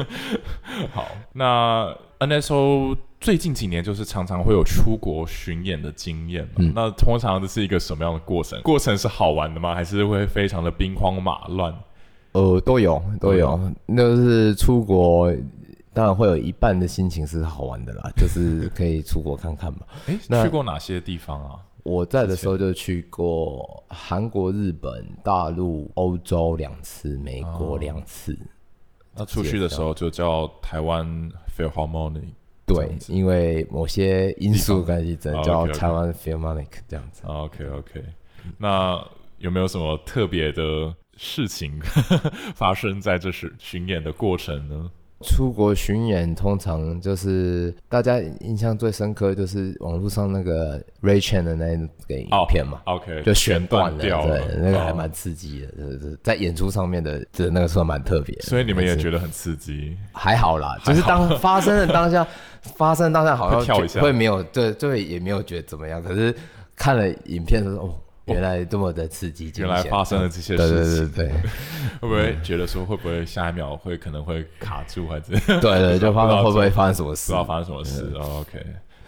[0.92, 6.52] 好，那 NSO 最近几年就是常常会有出国巡演的经验嘛？
[6.58, 8.60] 嗯那通常这是一个什么样的过程？
[8.62, 9.74] 过程是好玩的吗？
[9.74, 11.74] 还是会非常的兵荒马乱？
[12.32, 15.32] 呃，都有都都有，那就是出国，
[15.96, 19.78] 当然会有一半的心情是好玩的啦， 就是可以出国看看嘛。
[20.08, 21.58] 诶，那去过哪些地方啊？
[21.84, 28.38] 我在的时候就去过韩国、日本、大陆、欧洲两次，美国哦两次。
[29.14, 31.06] 那出去的时候就叫台湾
[31.56, 32.24] Philharmonic。
[32.66, 37.22] 这对样，子因为某些因素关系，只能哦叫台湾 Philharmonic 这样子。
[37.24, 38.04] OK OK，
[38.58, 39.02] 那
[39.38, 41.80] 有没有什么特别的事情
[42.54, 44.90] 发生在这巡巡演的过程呢？
[45.22, 51.66] 出国巡演通常就是大家印象最深刻，就是网络上那个 Ray Chan 的那
[52.06, 52.82] 个影片嘛。
[52.84, 58.38] OK，就选断了，掉了，对，那个还哦蛮刺激的，就是在演出上面的，这那个时候蛮特别。
[58.40, 62.26] 所以你们也觉得很刺激，还好啦，就是当发生的当下，
[62.76, 66.02] 发生当下好像会跳一下会没有对对，也没有觉得怎么样。
[66.02, 66.34] 可是
[66.76, 67.94] 看了影片的时候，哦，
[68.34, 71.34] 原来这么的刺激，原来发生了这些事情，对对
[72.00, 77.44] 会不会觉得说会不会下一秒会可能会卡住，还是 对对，就怕会不会发生什么事不知道？
[77.44, 78.64] 发生什么事、哦、？OK，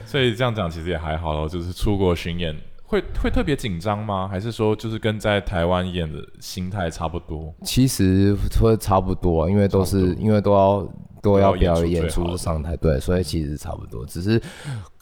[0.06, 4.28] 所以这样讲其实也还好咯，就是出国巡演会会特别紧张吗？
[4.28, 7.52] 还是说就是跟在台湾演的心态差不多？
[7.64, 10.88] 其实会差不多啊，因为都是因为都要
[11.20, 14.06] 都要表演出上台，对，所以其实差不多。
[14.06, 14.40] 只是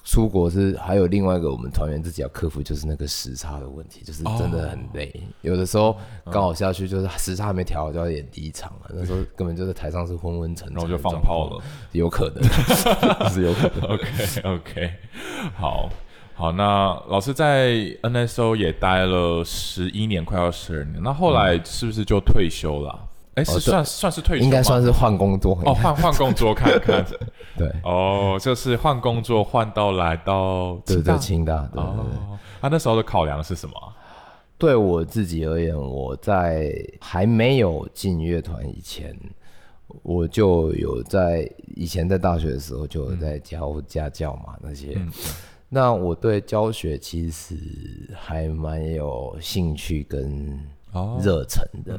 [0.09, 5.13] 出国是还有另外一个我们团员自己要克服，就是那个时差的问题，就是真的很累。
[5.43, 5.99] 有的时候
[6.31, 12.43] 刚好下去就是时差还没调好就要演第一场了，那时候根本就是台上是昏昏沉沉，然后就放炮了，有可能，
[13.29, 13.91] 是有可能。
[13.91, 14.07] OK
[14.45, 14.93] OK，
[15.57, 15.91] 好
[16.35, 23.01] 好，那老师在 NSO 也待了十一年，快要十二年，那后来是不是就退休了啊？
[23.37, 27.05] 哎、是哦算算是退休，应该算是换工作哦，换换工作看 看，
[27.57, 31.85] 对哦，就是换工作换到来到对对，清大对对对。
[31.85, 33.95] 哦，他那时候的考量是什么啊？
[34.59, 39.15] 对我自己而言，我在还没有进乐团以前，
[40.03, 44.95] 我就有在以前在大学的时候就有在教家教嘛、那些。
[44.97, 45.11] 嗯
[45.69, 47.57] 那我对教学其实
[48.15, 50.76] 还蛮有兴趣跟哦
[51.23, 51.99] 热忱的。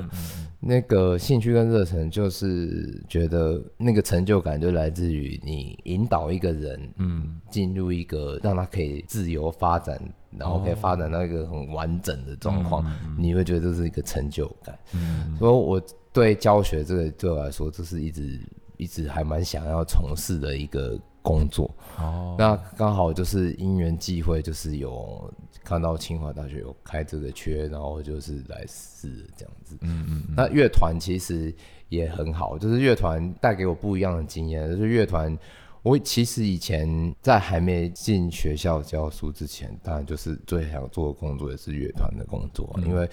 [0.59, 12.83] 那个兴趣跟热忱，就是觉得那个成就感就来自于你引导一个人，嗯，进入一个让他可以自由发展，然后可以发展到一个很完整的状况，
[13.17, 14.77] 你会觉得这是一个成就感。
[14.93, 15.35] 嗯。
[15.37, 15.81] 所以我
[16.11, 18.39] 对教学这个对我来说，这是一直
[18.77, 21.69] 一直还蛮想要从事的一个工作。
[21.97, 25.29] 哦，那刚好就是因缘际会，就是有
[25.61, 29.75] 看到清华大学有开这个缺，然后就是来试这样子。
[29.81, 31.53] 嗯嗯嗯，那乐团其实
[31.89, 34.69] 也很好，就是乐团带给我不一样的经验。
[34.69, 35.37] 就是乐团，
[35.83, 43.09] 我其实以前在还没进学校教书之前，当然就是最想做的工作也是乐团的工作，因为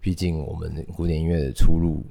[0.00, 2.02] 毕竟我们古典音乐的出路。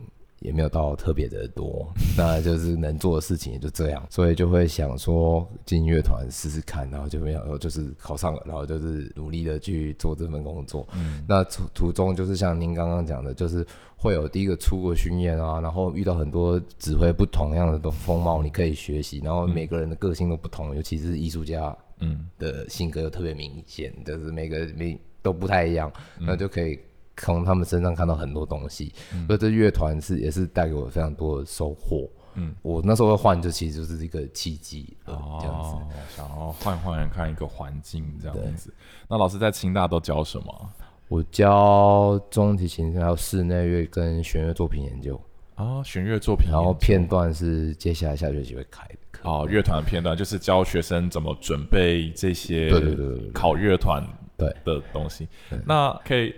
[0.42, 10.88] 也没有到特别的多， 那就是能做的事情也就这样，所以就会想说进乐团试试看，然后就没有，就是考上了，然后就是努力的去做这份工作。
[10.96, 13.66] 嗯，那途途中就是像您刚刚讲的，就是
[13.98, 22.28] 会有第一个出国巡演啊，然后遇到很多指挥不同样的风貌，你可以学习，然后每个人的个性都不同，尤其是艺术家，嗯。
[22.38, 26.80] 的性格又特别明显，就是每个每都不太一样，那就可以
[27.20, 28.92] 从他们身上看到很多东西。
[29.28, 32.10] 所以这乐团是也是带给我非常多的收获。
[32.36, 35.70] 嗯，我那时候会换，就其实就是一个契机，哦这样子。
[35.70, 38.74] 哦，想要换换看一个环境这样子。
[39.08, 40.70] 那老师在清大都教什么？
[41.08, 45.20] 我教中提琴，还有室内乐跟弦乐作品研究。
[45.56, 49.28] 哦，弦乐作品然后片段是接下来下学期会开的课。
[49.28, 54.02] 哦，乐团片段就是教学生怎么准备这些对对对对对考乐团
[54.38, 55.28] 对的东西。
[55.66, 56.34] 那可以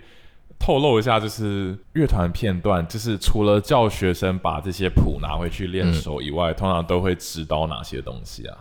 [0.62, 8.56] 透露一下，就是乐团片段，就是除了教学生把这些谱拿回去练手以外，通常都会指导哪些东西啊？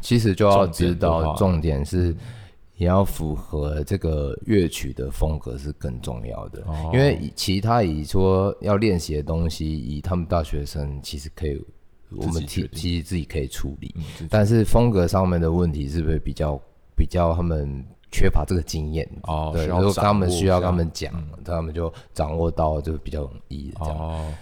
[0.00, 2.12] 其实就要知道，重点是
[2.74, 6.60] 也要符合这个乐曲的风格是更重要的。
[6.66, 11.64] 哦因为以其他以说要练习的东西，以他们大学生其实可以，
[12.10, 13.94] 我们其其实自己可以处理。
[13.96, 16.60] 嗯，但是风格上面的问题是不是比较
[16.96, 19.06] 比较他们缺乏这个经验？
[19.06, 21.12] 对，哦需要如果他们需要他们讲，
[21.44, 23.98] 他们就掌握到就比较容易这样。
[23.98, 24.32] 哦，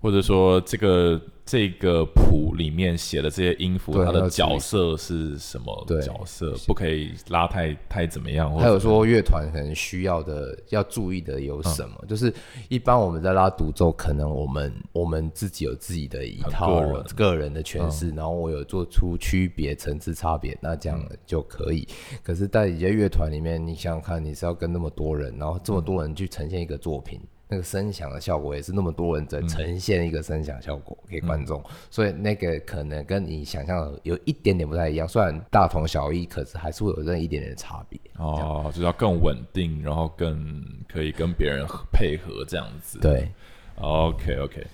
[0.00, 6.54] 或者说这个这个谱里面写的这些音符，它的角色是什么对角色？
[6.66, 8.52] 不可以拉太太怎么样？
[8.58, 11.96] 还有说乐团可能需要的要注意的有什么？
[12.02, 12.32] 嗯就是
[12.68, 21.86] 一般我们在拉独奏，可能我们我们自己有自己的一套个人嗯个人的诠释，然后我有做出区别层次差别，那这样就可以。
[22.22, 27.20] 可是，在一些乐团里面，你想想看，你是要跟那么多人，然后这么多人去呈现一个作品。
[27.48, 38.00] 那个声响的效果也是那么多人在呈现一个声响效果给观众，所以那个可能跟你想象的有一点点不太一样，虽然大同小异，可是还是会有这一点点的差别。
[38.16, 42.98] 哦，就是要更稳定，然后更可以跟别人配合这样子。
[42.98, 43.30] 对
[43.76, 44.66] ，OK OK，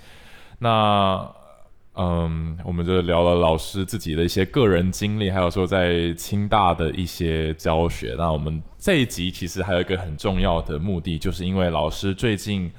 [0.59, 1.31] 那
[1.95, 8.15] 嗯，我们就聊了老师自己的一些个人经历，还有说在清大的一些教学。
[8.17, 12.73] 那我们这一集其实还有一个很重要的目的，就是因为老师最近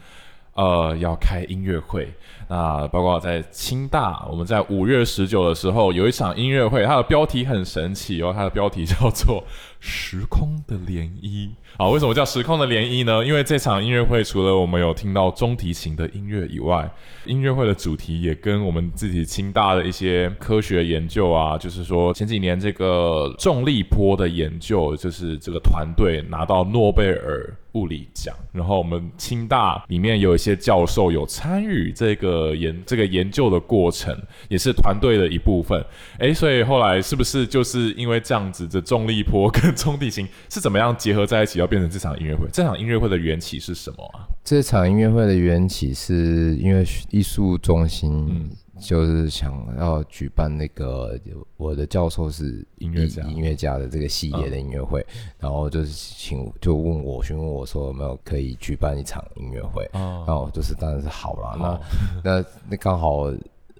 [0.56, 2.12] 呃要开音乐会，
[2.48, 9.42] 那包括在清大，我们在五月十九的时候有一场音乐会，它的标题很神奇哦，它的标题叫做
[9.80, 11.48] 《时空的涟漪》。
[11.78, 13.26] 啊，为什么叫时空的涟漪呢？
[13.26, 16.88] 因为这场音乐会除了我们有听到中提琴的音乐以外，
[17.26, 34.16] 音乐会的主题也跟我们自己清大的一些科学研究啊，就是说前几年这个重力波的研究，就是这个团队拿到诺贝尔物理奖，然后我们清大里面有一些教授有参与这个研这个研究的过程，
[34.50, 35.84] 也是团队的一部分。
[36.20, 42.48] 诶，所以后来是不是就是因为这样子的重力波跟重地形是怎么样结合在一起，要变成这场音乐会？
[42.52, 44.28] 这场音乐会的缘起是什么啊？
[44.44, 48.50] 这场音乐会的缘起是因为艺术中心嗯
[48.80, 51.20] 就是想要举办那个
[51.58, 55.06] 我的教授是音乐家音乐家的这个系列的音乐会，
[55.38, 61.52] 然后就是请就问我询问我说有没有可以举办一场音乐会，哦然后就是当然是好啦。
[61.52, 61.82] 好
[62.24, 63.32] 那那那刚好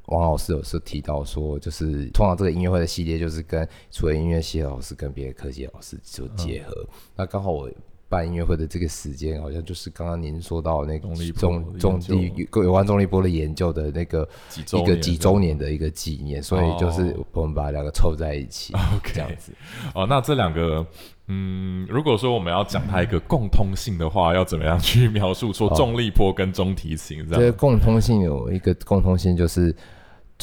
[0.08, 6.86] 王老师有时候提到说，就是通常这个音乐会的系列就是跟除了音乐系的老师跟别的科技老师就结合。
[7.16, 7.72] 那刚好我
[8.14, 14.30] 办音乐会的这个时间，好像就是刚刚您说到那个重力波重的重研究力有关重力波的研究的那个
[14.74, 19.52] 一个几周年的一个纪念，所以就是哦我们把两个凑在一起 OK 这样子。
[19.96, 20.86] 哦，那这两个，
[21.28, 27.40] 嗯，如果说我们要讲它一个共通性的话，要怎么样去描述说重力波跟中提琴这样？
[27.40, 29.76] 这个共通性有一个共通性，就是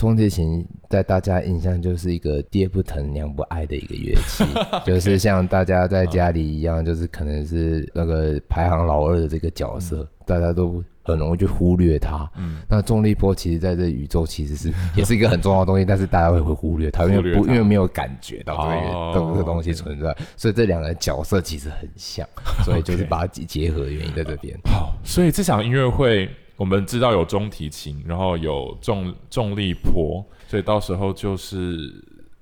[0.01, 4.43] 中提琴在大家印象就是一个爹不疼娘不爱的一个乐器，
[4.83, 12.27] 就是像大家在家里一样，就是可能是那个排行老二的这个角色，大家都很容易去忽略它。
[12.39, 12.63] 嗯。
[12.67, 22.27] 那重力波其实在这宇宙其实是 也是一个很重要的东西，但是大家会会忽略它，因为不因为没有感觉到这个、哦这个东西存在，所以这两个角色其实很像，
[22.65, 24.59] 所以就是把它结合的原因在这边。
[24.65, 26.27] 好，所以这场音乐会
[26.61, 31.91] 我们知道有中提琴，然后有重重力波，所以到时候就是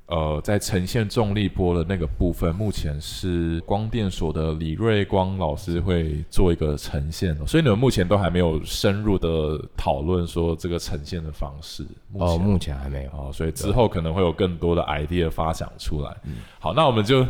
[0.06, 11.86] 呃，在呈现重力波的那个部分，目前是光电所的李瑞光老师会做一个呈现哦，所以你们目前都还没有深入的讨论说这个呈现的方式。
[12.10, 13.10] 目哦，前目前还没有。
[13.12, 16.12] 哦，所以之后可能会有更多的 idea 发想出来。
[16.58, 17.24] 好，那我们就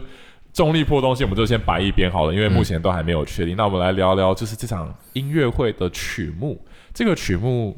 [0.54, 3.54] 重力波东西，我们就先摆一边好了，因为目前都还没有确定。
[3.54, 6.58] 那我们来聊聊，就是这场音乐会的曲目，
[6.98, 7.76] 这个曲目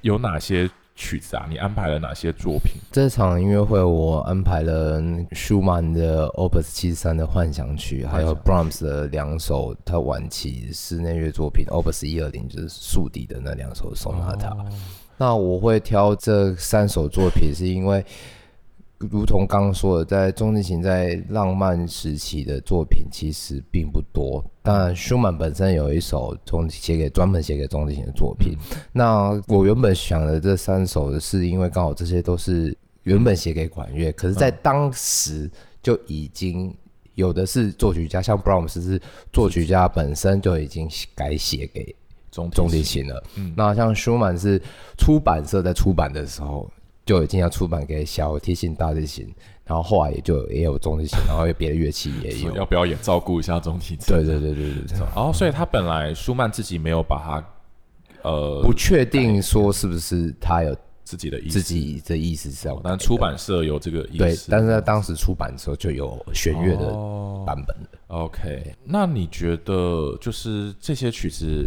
[0.00, 1.44] 有哪些曲子啊？
[1.50, 2.80] 你安排了哪些作品？
[2.92, 5.02] 这场音乐会我安排了
[5.32, 14.56] 舒曼的 Opus 七三的幻想曲，还有 Brahms 的两首他晚期室内乐作品 Opus 一二零，就是竖笛的那两首 Sonata。
[15.16, 18.06] 那我会挑这三首作品，是因为
[19.08, 24.44] 如同刚刚说的，在中提琴在浪漫时期的作品其实并不多。
[24.62, 28.58] 当然，舒曼本身有一首钟写给专门写给中提琴的作品。
[28.92, 35.50] 那我原本想的这三首，是因为刚好这些都是原本写给管乐，可是，在当时
[35.82, 36.76] 就已经
[37.14, 39.00] 有的是作曲家，像 Brahms 是
[39.32, 41.96] 作曲家本身就已经改写给
[42.30, 43.24] 中中提琴琴了。
[43.36, 44.60] 嗯那像舒曼是
[44.98, 46.70] 出版社在出版的时候
[47.04, 49.26] 就已经要出版给小提琴、大提琴，
[49.64, 52.54] 然后后来也就也有中提琴，然后有别的乐器也有。
[52.56, 54.06] 要不要也照顾一下中提琴？
[54.06, 57.44] 对对对对对对， 哦，所以他本来舒曼自己没有把他
[58.28, 67.98] 呃不确定说是不是他有自己的意思，自己的意思是这样但出版社有这个意对，思，但是在当时出版的时候就有弦乐的哦版本的。
[68.08, 71.66] OK，那你觉得就是这些曲子，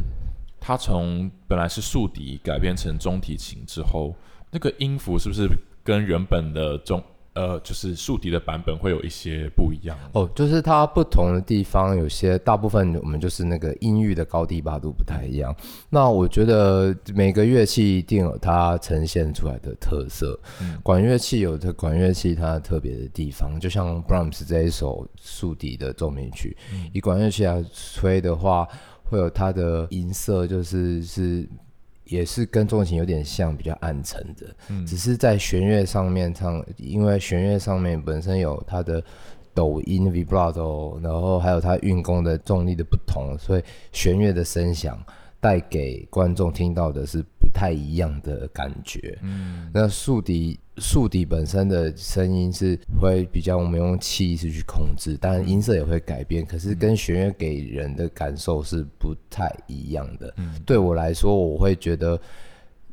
[0.61, 4.13] 它从本来是竖笛改编成中提琴之后，
[4.53, 5.49] 那个音符是不是
[5.83, 9.97] 跟原本的中呃就是竖笛的版本会有一些不一样？
[10.13, 15.51] 哦，就是它不同的地方，有些大部分我们就是那个音域的高低八度不太一样。
[15.89, 20.39] 那我觉得每个乐器一定有它呈现出来的特色。
[20.61, 26.55] 嗯管乐器有的管乐器它特别的地方，就像 Brahms 这一首竖笛的奏鸣曲，
[26.93, 28.67] 以管乐器来吹的话，
[29.03, 31.49] 会有它的音色，就是是。
[32.13, 34.85] 也是跟中提琴有点像，比较暗沉的，嗯。
[34.85, 39.03] 只是在弦乐上面唱，因为弦乐上面本身有它的
[39.51, 45.03] 抖音 vibrato，然后还有它运功的重力的不同，所以弦乐的声响
[45.39, 49.17] 带给观众听到的是不太一样的感觉。
[49.23, 49.71] 嗯。
[49.73, 60.33] 那竖笛竖笛本身的声音是会比较我们用气势去控制，当然音色也会改变，可是跟弦乐给人的感受是不太一样的。
[60.37, 62.19] 嗯对我来说，我会觉得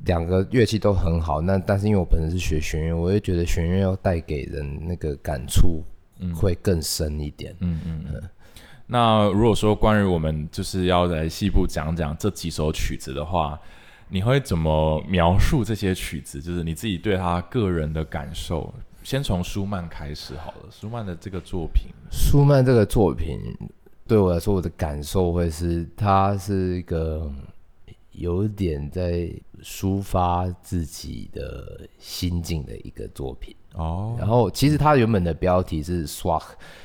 [0.04, 5.82] 两个乐器都很好，那但是因为我本身是学弦乐，我会觉得弦乐要带给人那个感触
[6.34, 7.54] 会更深一点。
[7.60, 8.22] 嗯嗯嗯。
[8.86, 13.58] 那如果说关于我们就是要来细部讲讲这几首曲子的话，
[14.10, 16.42] 你会怎么描述这些曲子？
[16.42, 18.74] 就是你自己对他个人的感受。
[19.02, 23.40] 先从舒曼开始好了，舒曼的这个作品，舒曼这个作品
[24.06, 27.32] 对我来说，我的感受会是，他是一个
[28.10, 29.32] 有点在
[29.62, 33.54] 抒发自己的心境的一个作品。
[33.74, 36.42] 哦，然后，其实它原本的标题是 swag，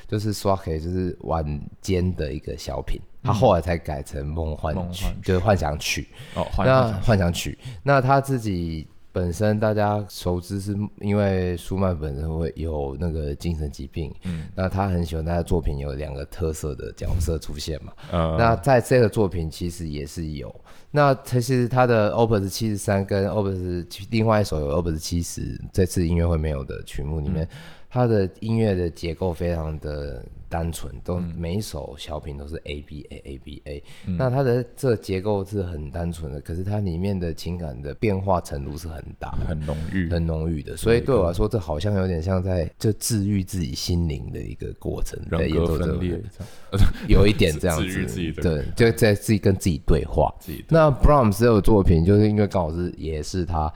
[0.07, 1.43] 就是 swag，就是晚
[1.81, 3.01] 间的一个小品。
[3.23, 6.07] 他后来才改成梦幻曲，就是幻想曲。
[6.35, 17.91] 哦，换那幻想曲，那他自己本身大家熟知是因为舒曼本身会有那个精神疾病，嗯那他很喜欢他的作品有两个特色的角色出现嘛。
[18.11, 20.53] 嗯，那在这个作品其实也是有，
[20.95, 27.45] 那其实他的 Opus 七十三跟 Opus 另外一首有 Opus 七十，这次音乐会没有的曲目里面，
[27.89, 30.25] 他的音乐的结构非常的
[30.55, 33.83] 单纯，都每一首小品都是 A B A A B A，、
[34.17, 39.35] 那它的这个结构是很单纯的，可是它里面的情感的变化程度是很大。
[39.45, 46.21] 很浓郁，很浓郁的，所以对我来说，这好像有点像在就治愈自己心灵的一个过程，在人格分裂，
[47.09, 50.33] 有一点这样子， 对，就在自己跟自己对话。
[50.69, 53.69] 那 Brahms 这首作品，就是因为刚好是也是他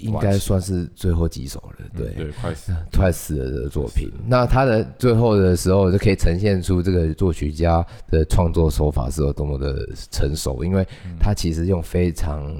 [0.00, 4.10] 应该算是最后几首了，对，对，快死， 快死了的作品。
[4.26, 10.86] 那他的最后的时候，就可以呈现出这个作曲家的创作手法是有多么的成熟，因为
[11.18, 12.52] 他其实用非常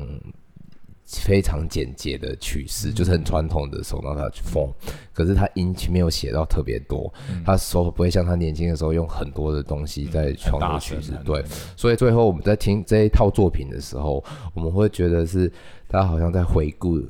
[1.06, 4.70] 非常简洁的曲式，就是很传统的手拿它去 form，
[5.12, 7.12] 可是他音没有写到特别多，
[7.44, 11.44] 他手不会像他年轻的时候用很多的东西在创作曲式对，
[11.76, 14.22] 所以最后我们在听这一套作品的时候，
[14.54, 15.50] 我们会觉得是
[15.88, 17.00] 他好像在回顾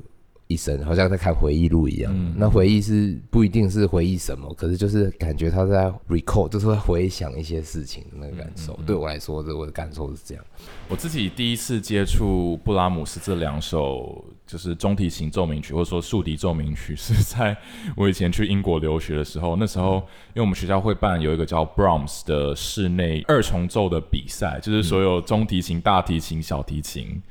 [0.50, 2.12] 一生，好像在看回忆录一样。
[2.14, 8.74] 嗯那回忆是不一定是回忆什么，可是就是感觉他在 recall，就是会回想一些事情的那个感受。
[8.80, 10.44] 嗯对我来说，这我的感受是这样。
[10.88, 17.56] 我自己第一次接触布拉姆斯这两首就是中提琴奏鸣曲，或者说竖笛奏鸣曲，是在
[17.96, 19.54] 我以前去英国留学的时候。
[19.54, 19.96] 那时候，
[20.34, 27.22] 因为我们学校会办有一个叫 Brahms 的室内二重奏的比赛，就是所有中提琴、大提琴、小提琴，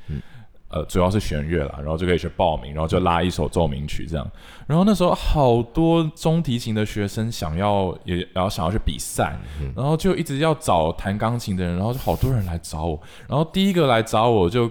[0.70, 4.30] 呃，主要是弦乐啦，然后就可以去报名，然后就拉一首奏鸣曲这样。
[4.68, 9.36] 然后那时候好多中提琴的学生想要也然后想要去比赛，
[9.74, 13.00] 然后就一直要找弹钢琴的人，然后就好多人来找我。
[13.26, 14.68] 然后第一个来找我就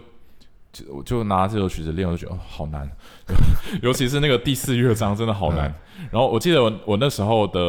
[0.71, 2.89] 就我就拿这首曲子练，我就觉得、哦、好难，
[3.83, 5.63] 尤其是那个第四乐章真的好难。
[6.09, 7.59] 然后我记得我我那时候的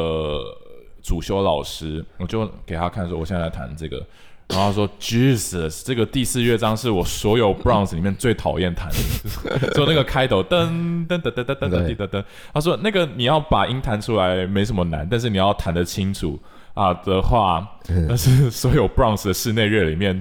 [1.02, 4.06] 主修老师，我就给他看说我现在来弹这个。
[4.50, 12.24] 然后说：“Jesus，这个第四乐章是我所有 Browns 里面最讨厌弹的， 就那个开头噔噔噔噔噔噔噔噔噔。
[12.52, 16.38] 他说那个你要把音弹出来没什么难，但是你要弹得清楚
[16.74, 17.66] 啊的话，
[18.08, 20.20] 那是所有 Browns 的室内乐里面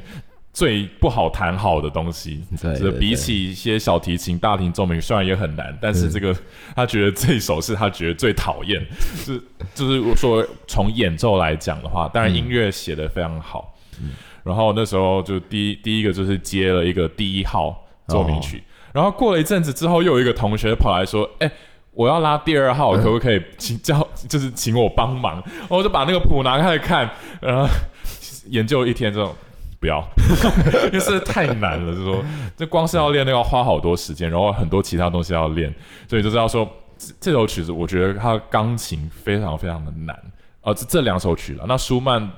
[0.54, 2.44] 最不好弹好的东西。
[2.78, 6.36] 是比起一些小提琴、大提琴奏鸣，虽然也很难，但是这个
[6.76, 8.86] 他觉得这一首是他觉得最讨厌。
[9.16, 9.42] 是
[9.74, 13.74] 就是我说从演奏来讲的话，当然音乐写的非常好。
[14.44, 21.52] 然后那时候就第一第一个就是接了一个第一号奏鸣曲，然后过了一阵子之后，又有一个同学跑来说：“哎、
[21.92, 27.10] 我要拉第二号，可不可以请叫就是请我帮忙？”我就把那个谱拿开来看，
[27.42, 27.68] 然后
[28.50, 29.36] 研究一天这种。
[29.82, 30.06] 不要，
[30.92, 31.94] 因为是太难了。
[31.94, 32.22] 就是说，
[32.58, 35.74] 这光是要练，那个要花好多时间，然后很多其他东西要练，
[36.06, 40.14] 所以就知道说，这这首曲子，我觉得它的钢琴非常非常的难。
[40.64, 42.30] 呃，这这两首曲了，那舒曼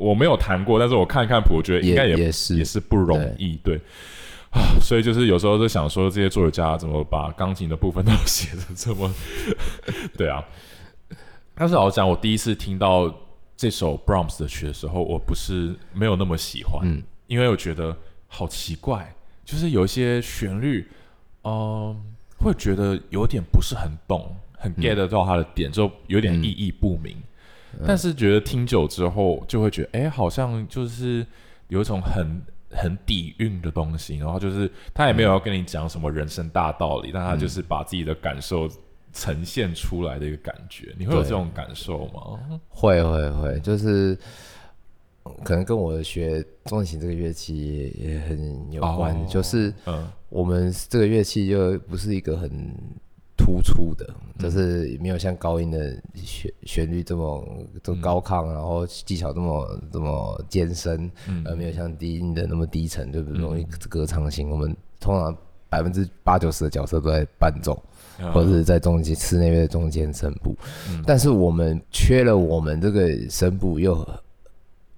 [0.00, 2.56] 我没有弹过，但是我看一看谱，我觉得应该也也是。
[2.56, 3.78] 也是不容易，对。
[4.50, 9.12] 啊，所以就是有时候就想说，这些作曲家怎么把钢琴的部分都写的这么，
[10.16, 10.42] 对啊。
[11.54, 13.14] 但是老实讲，我第一次听到
[13.56, 17.02] 这首 Brahms 的曲的时候，我不是没有那么喜欢，嗯。
[17.26, 17.94] 因为我觉得
[18.26, 20.88] 好奇怪，就是有一些旋律，
[21.44, 21.96] 嗯、
[22.38, 27.16] 会觉得有点不是很懂，很 get 得到它的点，就有点意义不明。
[27.86, 31.26] 但是觉得听久之后，就会觉得，哎、好像就是
[31.68, 32.40] 有一种很
[32.70, 38.68] 很底蕴的东西，然后就是他也没有要跟你讲什么人生大道理，但他就是把自己的感受
[39.12, 40.94] 呈现出来的一个感觉。
[40.98, 42.60] 你会有这种感受吗？
[42.68, 44.16] 会会会，就是
[45.24, 45.34] 嗯。
[45.44, 49.26] 可能跟我学中提琴这个乐器也也很有关，哦。
[49.28, 50.08] 就是嗯。
[50.28, 52.72] 我们这个乐器就不是一个很
[53.40, 54.42] 突出的，嗯。
[54.42, 61.42] 就是没有像高音的旋旋律这么这么高亢，然后技巧这么这么艰深，嗯。
[61.46, 64.50] 呃，没有像低音的那么低沉，就不容易歌唱型。
[64.50, 65.34] 我们通常
[65.68, 67.82] 百分之八九十的角色都在伴奏。
[68.18, 68.30] 嗯。
[68.32, 70.54] 或者是在中间室内乐的中间声部，
[71.06, 74.06] 但是我们缺了我们这个声部又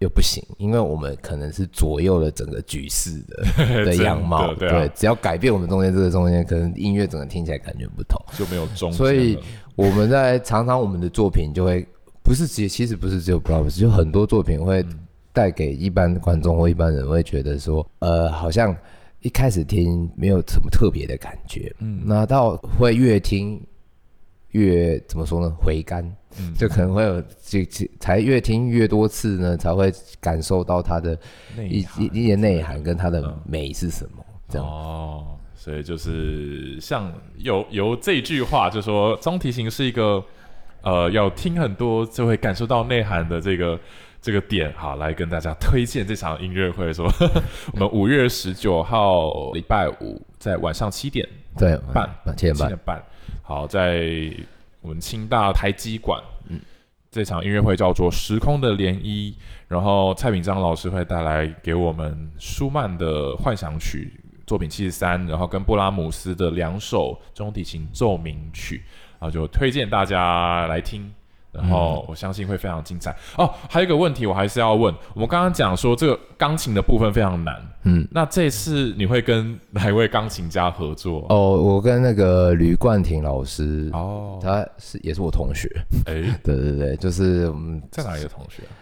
[0.03, 8.21] 又不行，因为我们可能是左右了整个局势的 的样貌，对啊只要改变我们中间这个中间，可能音乐整个听起来感觉不同。
[8.37, 9.39] 就没有中，所以
[9.77, 11.87] 我们在常常我们的作品就会
[12.23, 14.85] 不是只其实不是只有 Brahms，就很多作品会
[15.33, 18.77] 带给一般观众或一般人会觉得说，呃，好像
[19.21, 23.61] 一开始听没有什么特别的感觉，嗯，那到会越听
[24.53, 25.55] 越怎么说呢？
[25.61, 26.05] 回甘，
[26.39, 31.19] 嗯就可能会有这这才越听越多次呢，才会感受到它的
[31.69, 34.67] 一内涵一一些内涵跟它的美是什么，这样。
[34.67, 40.23] 哦，所以就是像有有这句话，就说中提琴是一个
[40.83, 43.79] 呃要听很多就会感受到内涵的这个
[44.21, 44.73] 这个点。
[44.77, 47.07] 好，来跟大家推荐这场音乐会说
[47.73, 51.27] 我们五月十九号礼拜五在晚上七点
[51.57, 53.03] 对，半七点半七点，半，
[53.53, 54.33] 好，在
[54.81, 56.59] 我们清大台积馆，嗯，
[57.11, 59.31] 这场音乐会叫做《时空的涟漪》，
[59.69, 68.83] 然后蔡炳章老师会带来给我们舒曼的幻想曲作品七十三，然后跟布拉姆斯的两首中提琴奏鸣曲，
[69.19, 71.13] 然后就推荐大家来听。
[71.53, 73.53] 然后我相信会非常精彩哦。
[73.69, 74.95] 还有一个问题，我还是要问。
[75.15, 81.27] 我们刚刚讲说这个钢琴的部分非常难，嗯，那这次你会跟哪一位钢琴家合作？
[81.29, 85.69] 哦，我跟那个吕冠廷老师，哦，他是也是我同学，
[86.07, 88.73] 哎， 对对对，就是我们在哪里的同学啊？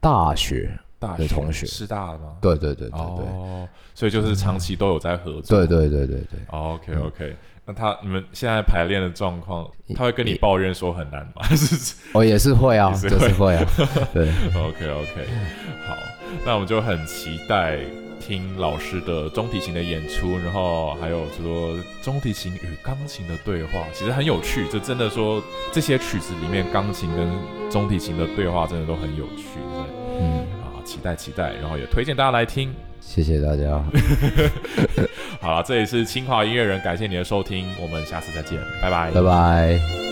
[0.00, 2.36] 大学，大学同学师大的吗？
[2.40, 5.58] 对对对对对，哦，所以就是长期都有在合作。
[5.58, 7.36] 对对对对对，OK OK，
[7.70, 9.64] 那他你们现在排练的状况，
[9.94, 11.42] 他会跟你抱怨说很难吗？
[11.42, 13.64] 还 是哦也是会啊，也是就是会啊，
[14.12, 15.26] 对，OK OK，
[15.86, 15.96] 好，
[16.44, 17.78] 那我们就很期待
[18.18, 24.66] 听老师的中提琴的演出，然后还有就说中提琴与钢琴的对话，其实很有趣。
[24.68, 25.40] 就真的说
[25.70, 27.28] 这些曲子里面，钢琴跟
[27.70, 29.60] 中提琴的对话真的都很有趣，
[30.18, 32.74] 嗯，啊，期待期待，然后也推荐大家来听。
[33.00, 33.82] 谢谢大家，
[35.40, 40.09] 好了，这里是清华音乐人，感谢你的收听，我们下次再见，拜拜拜拜。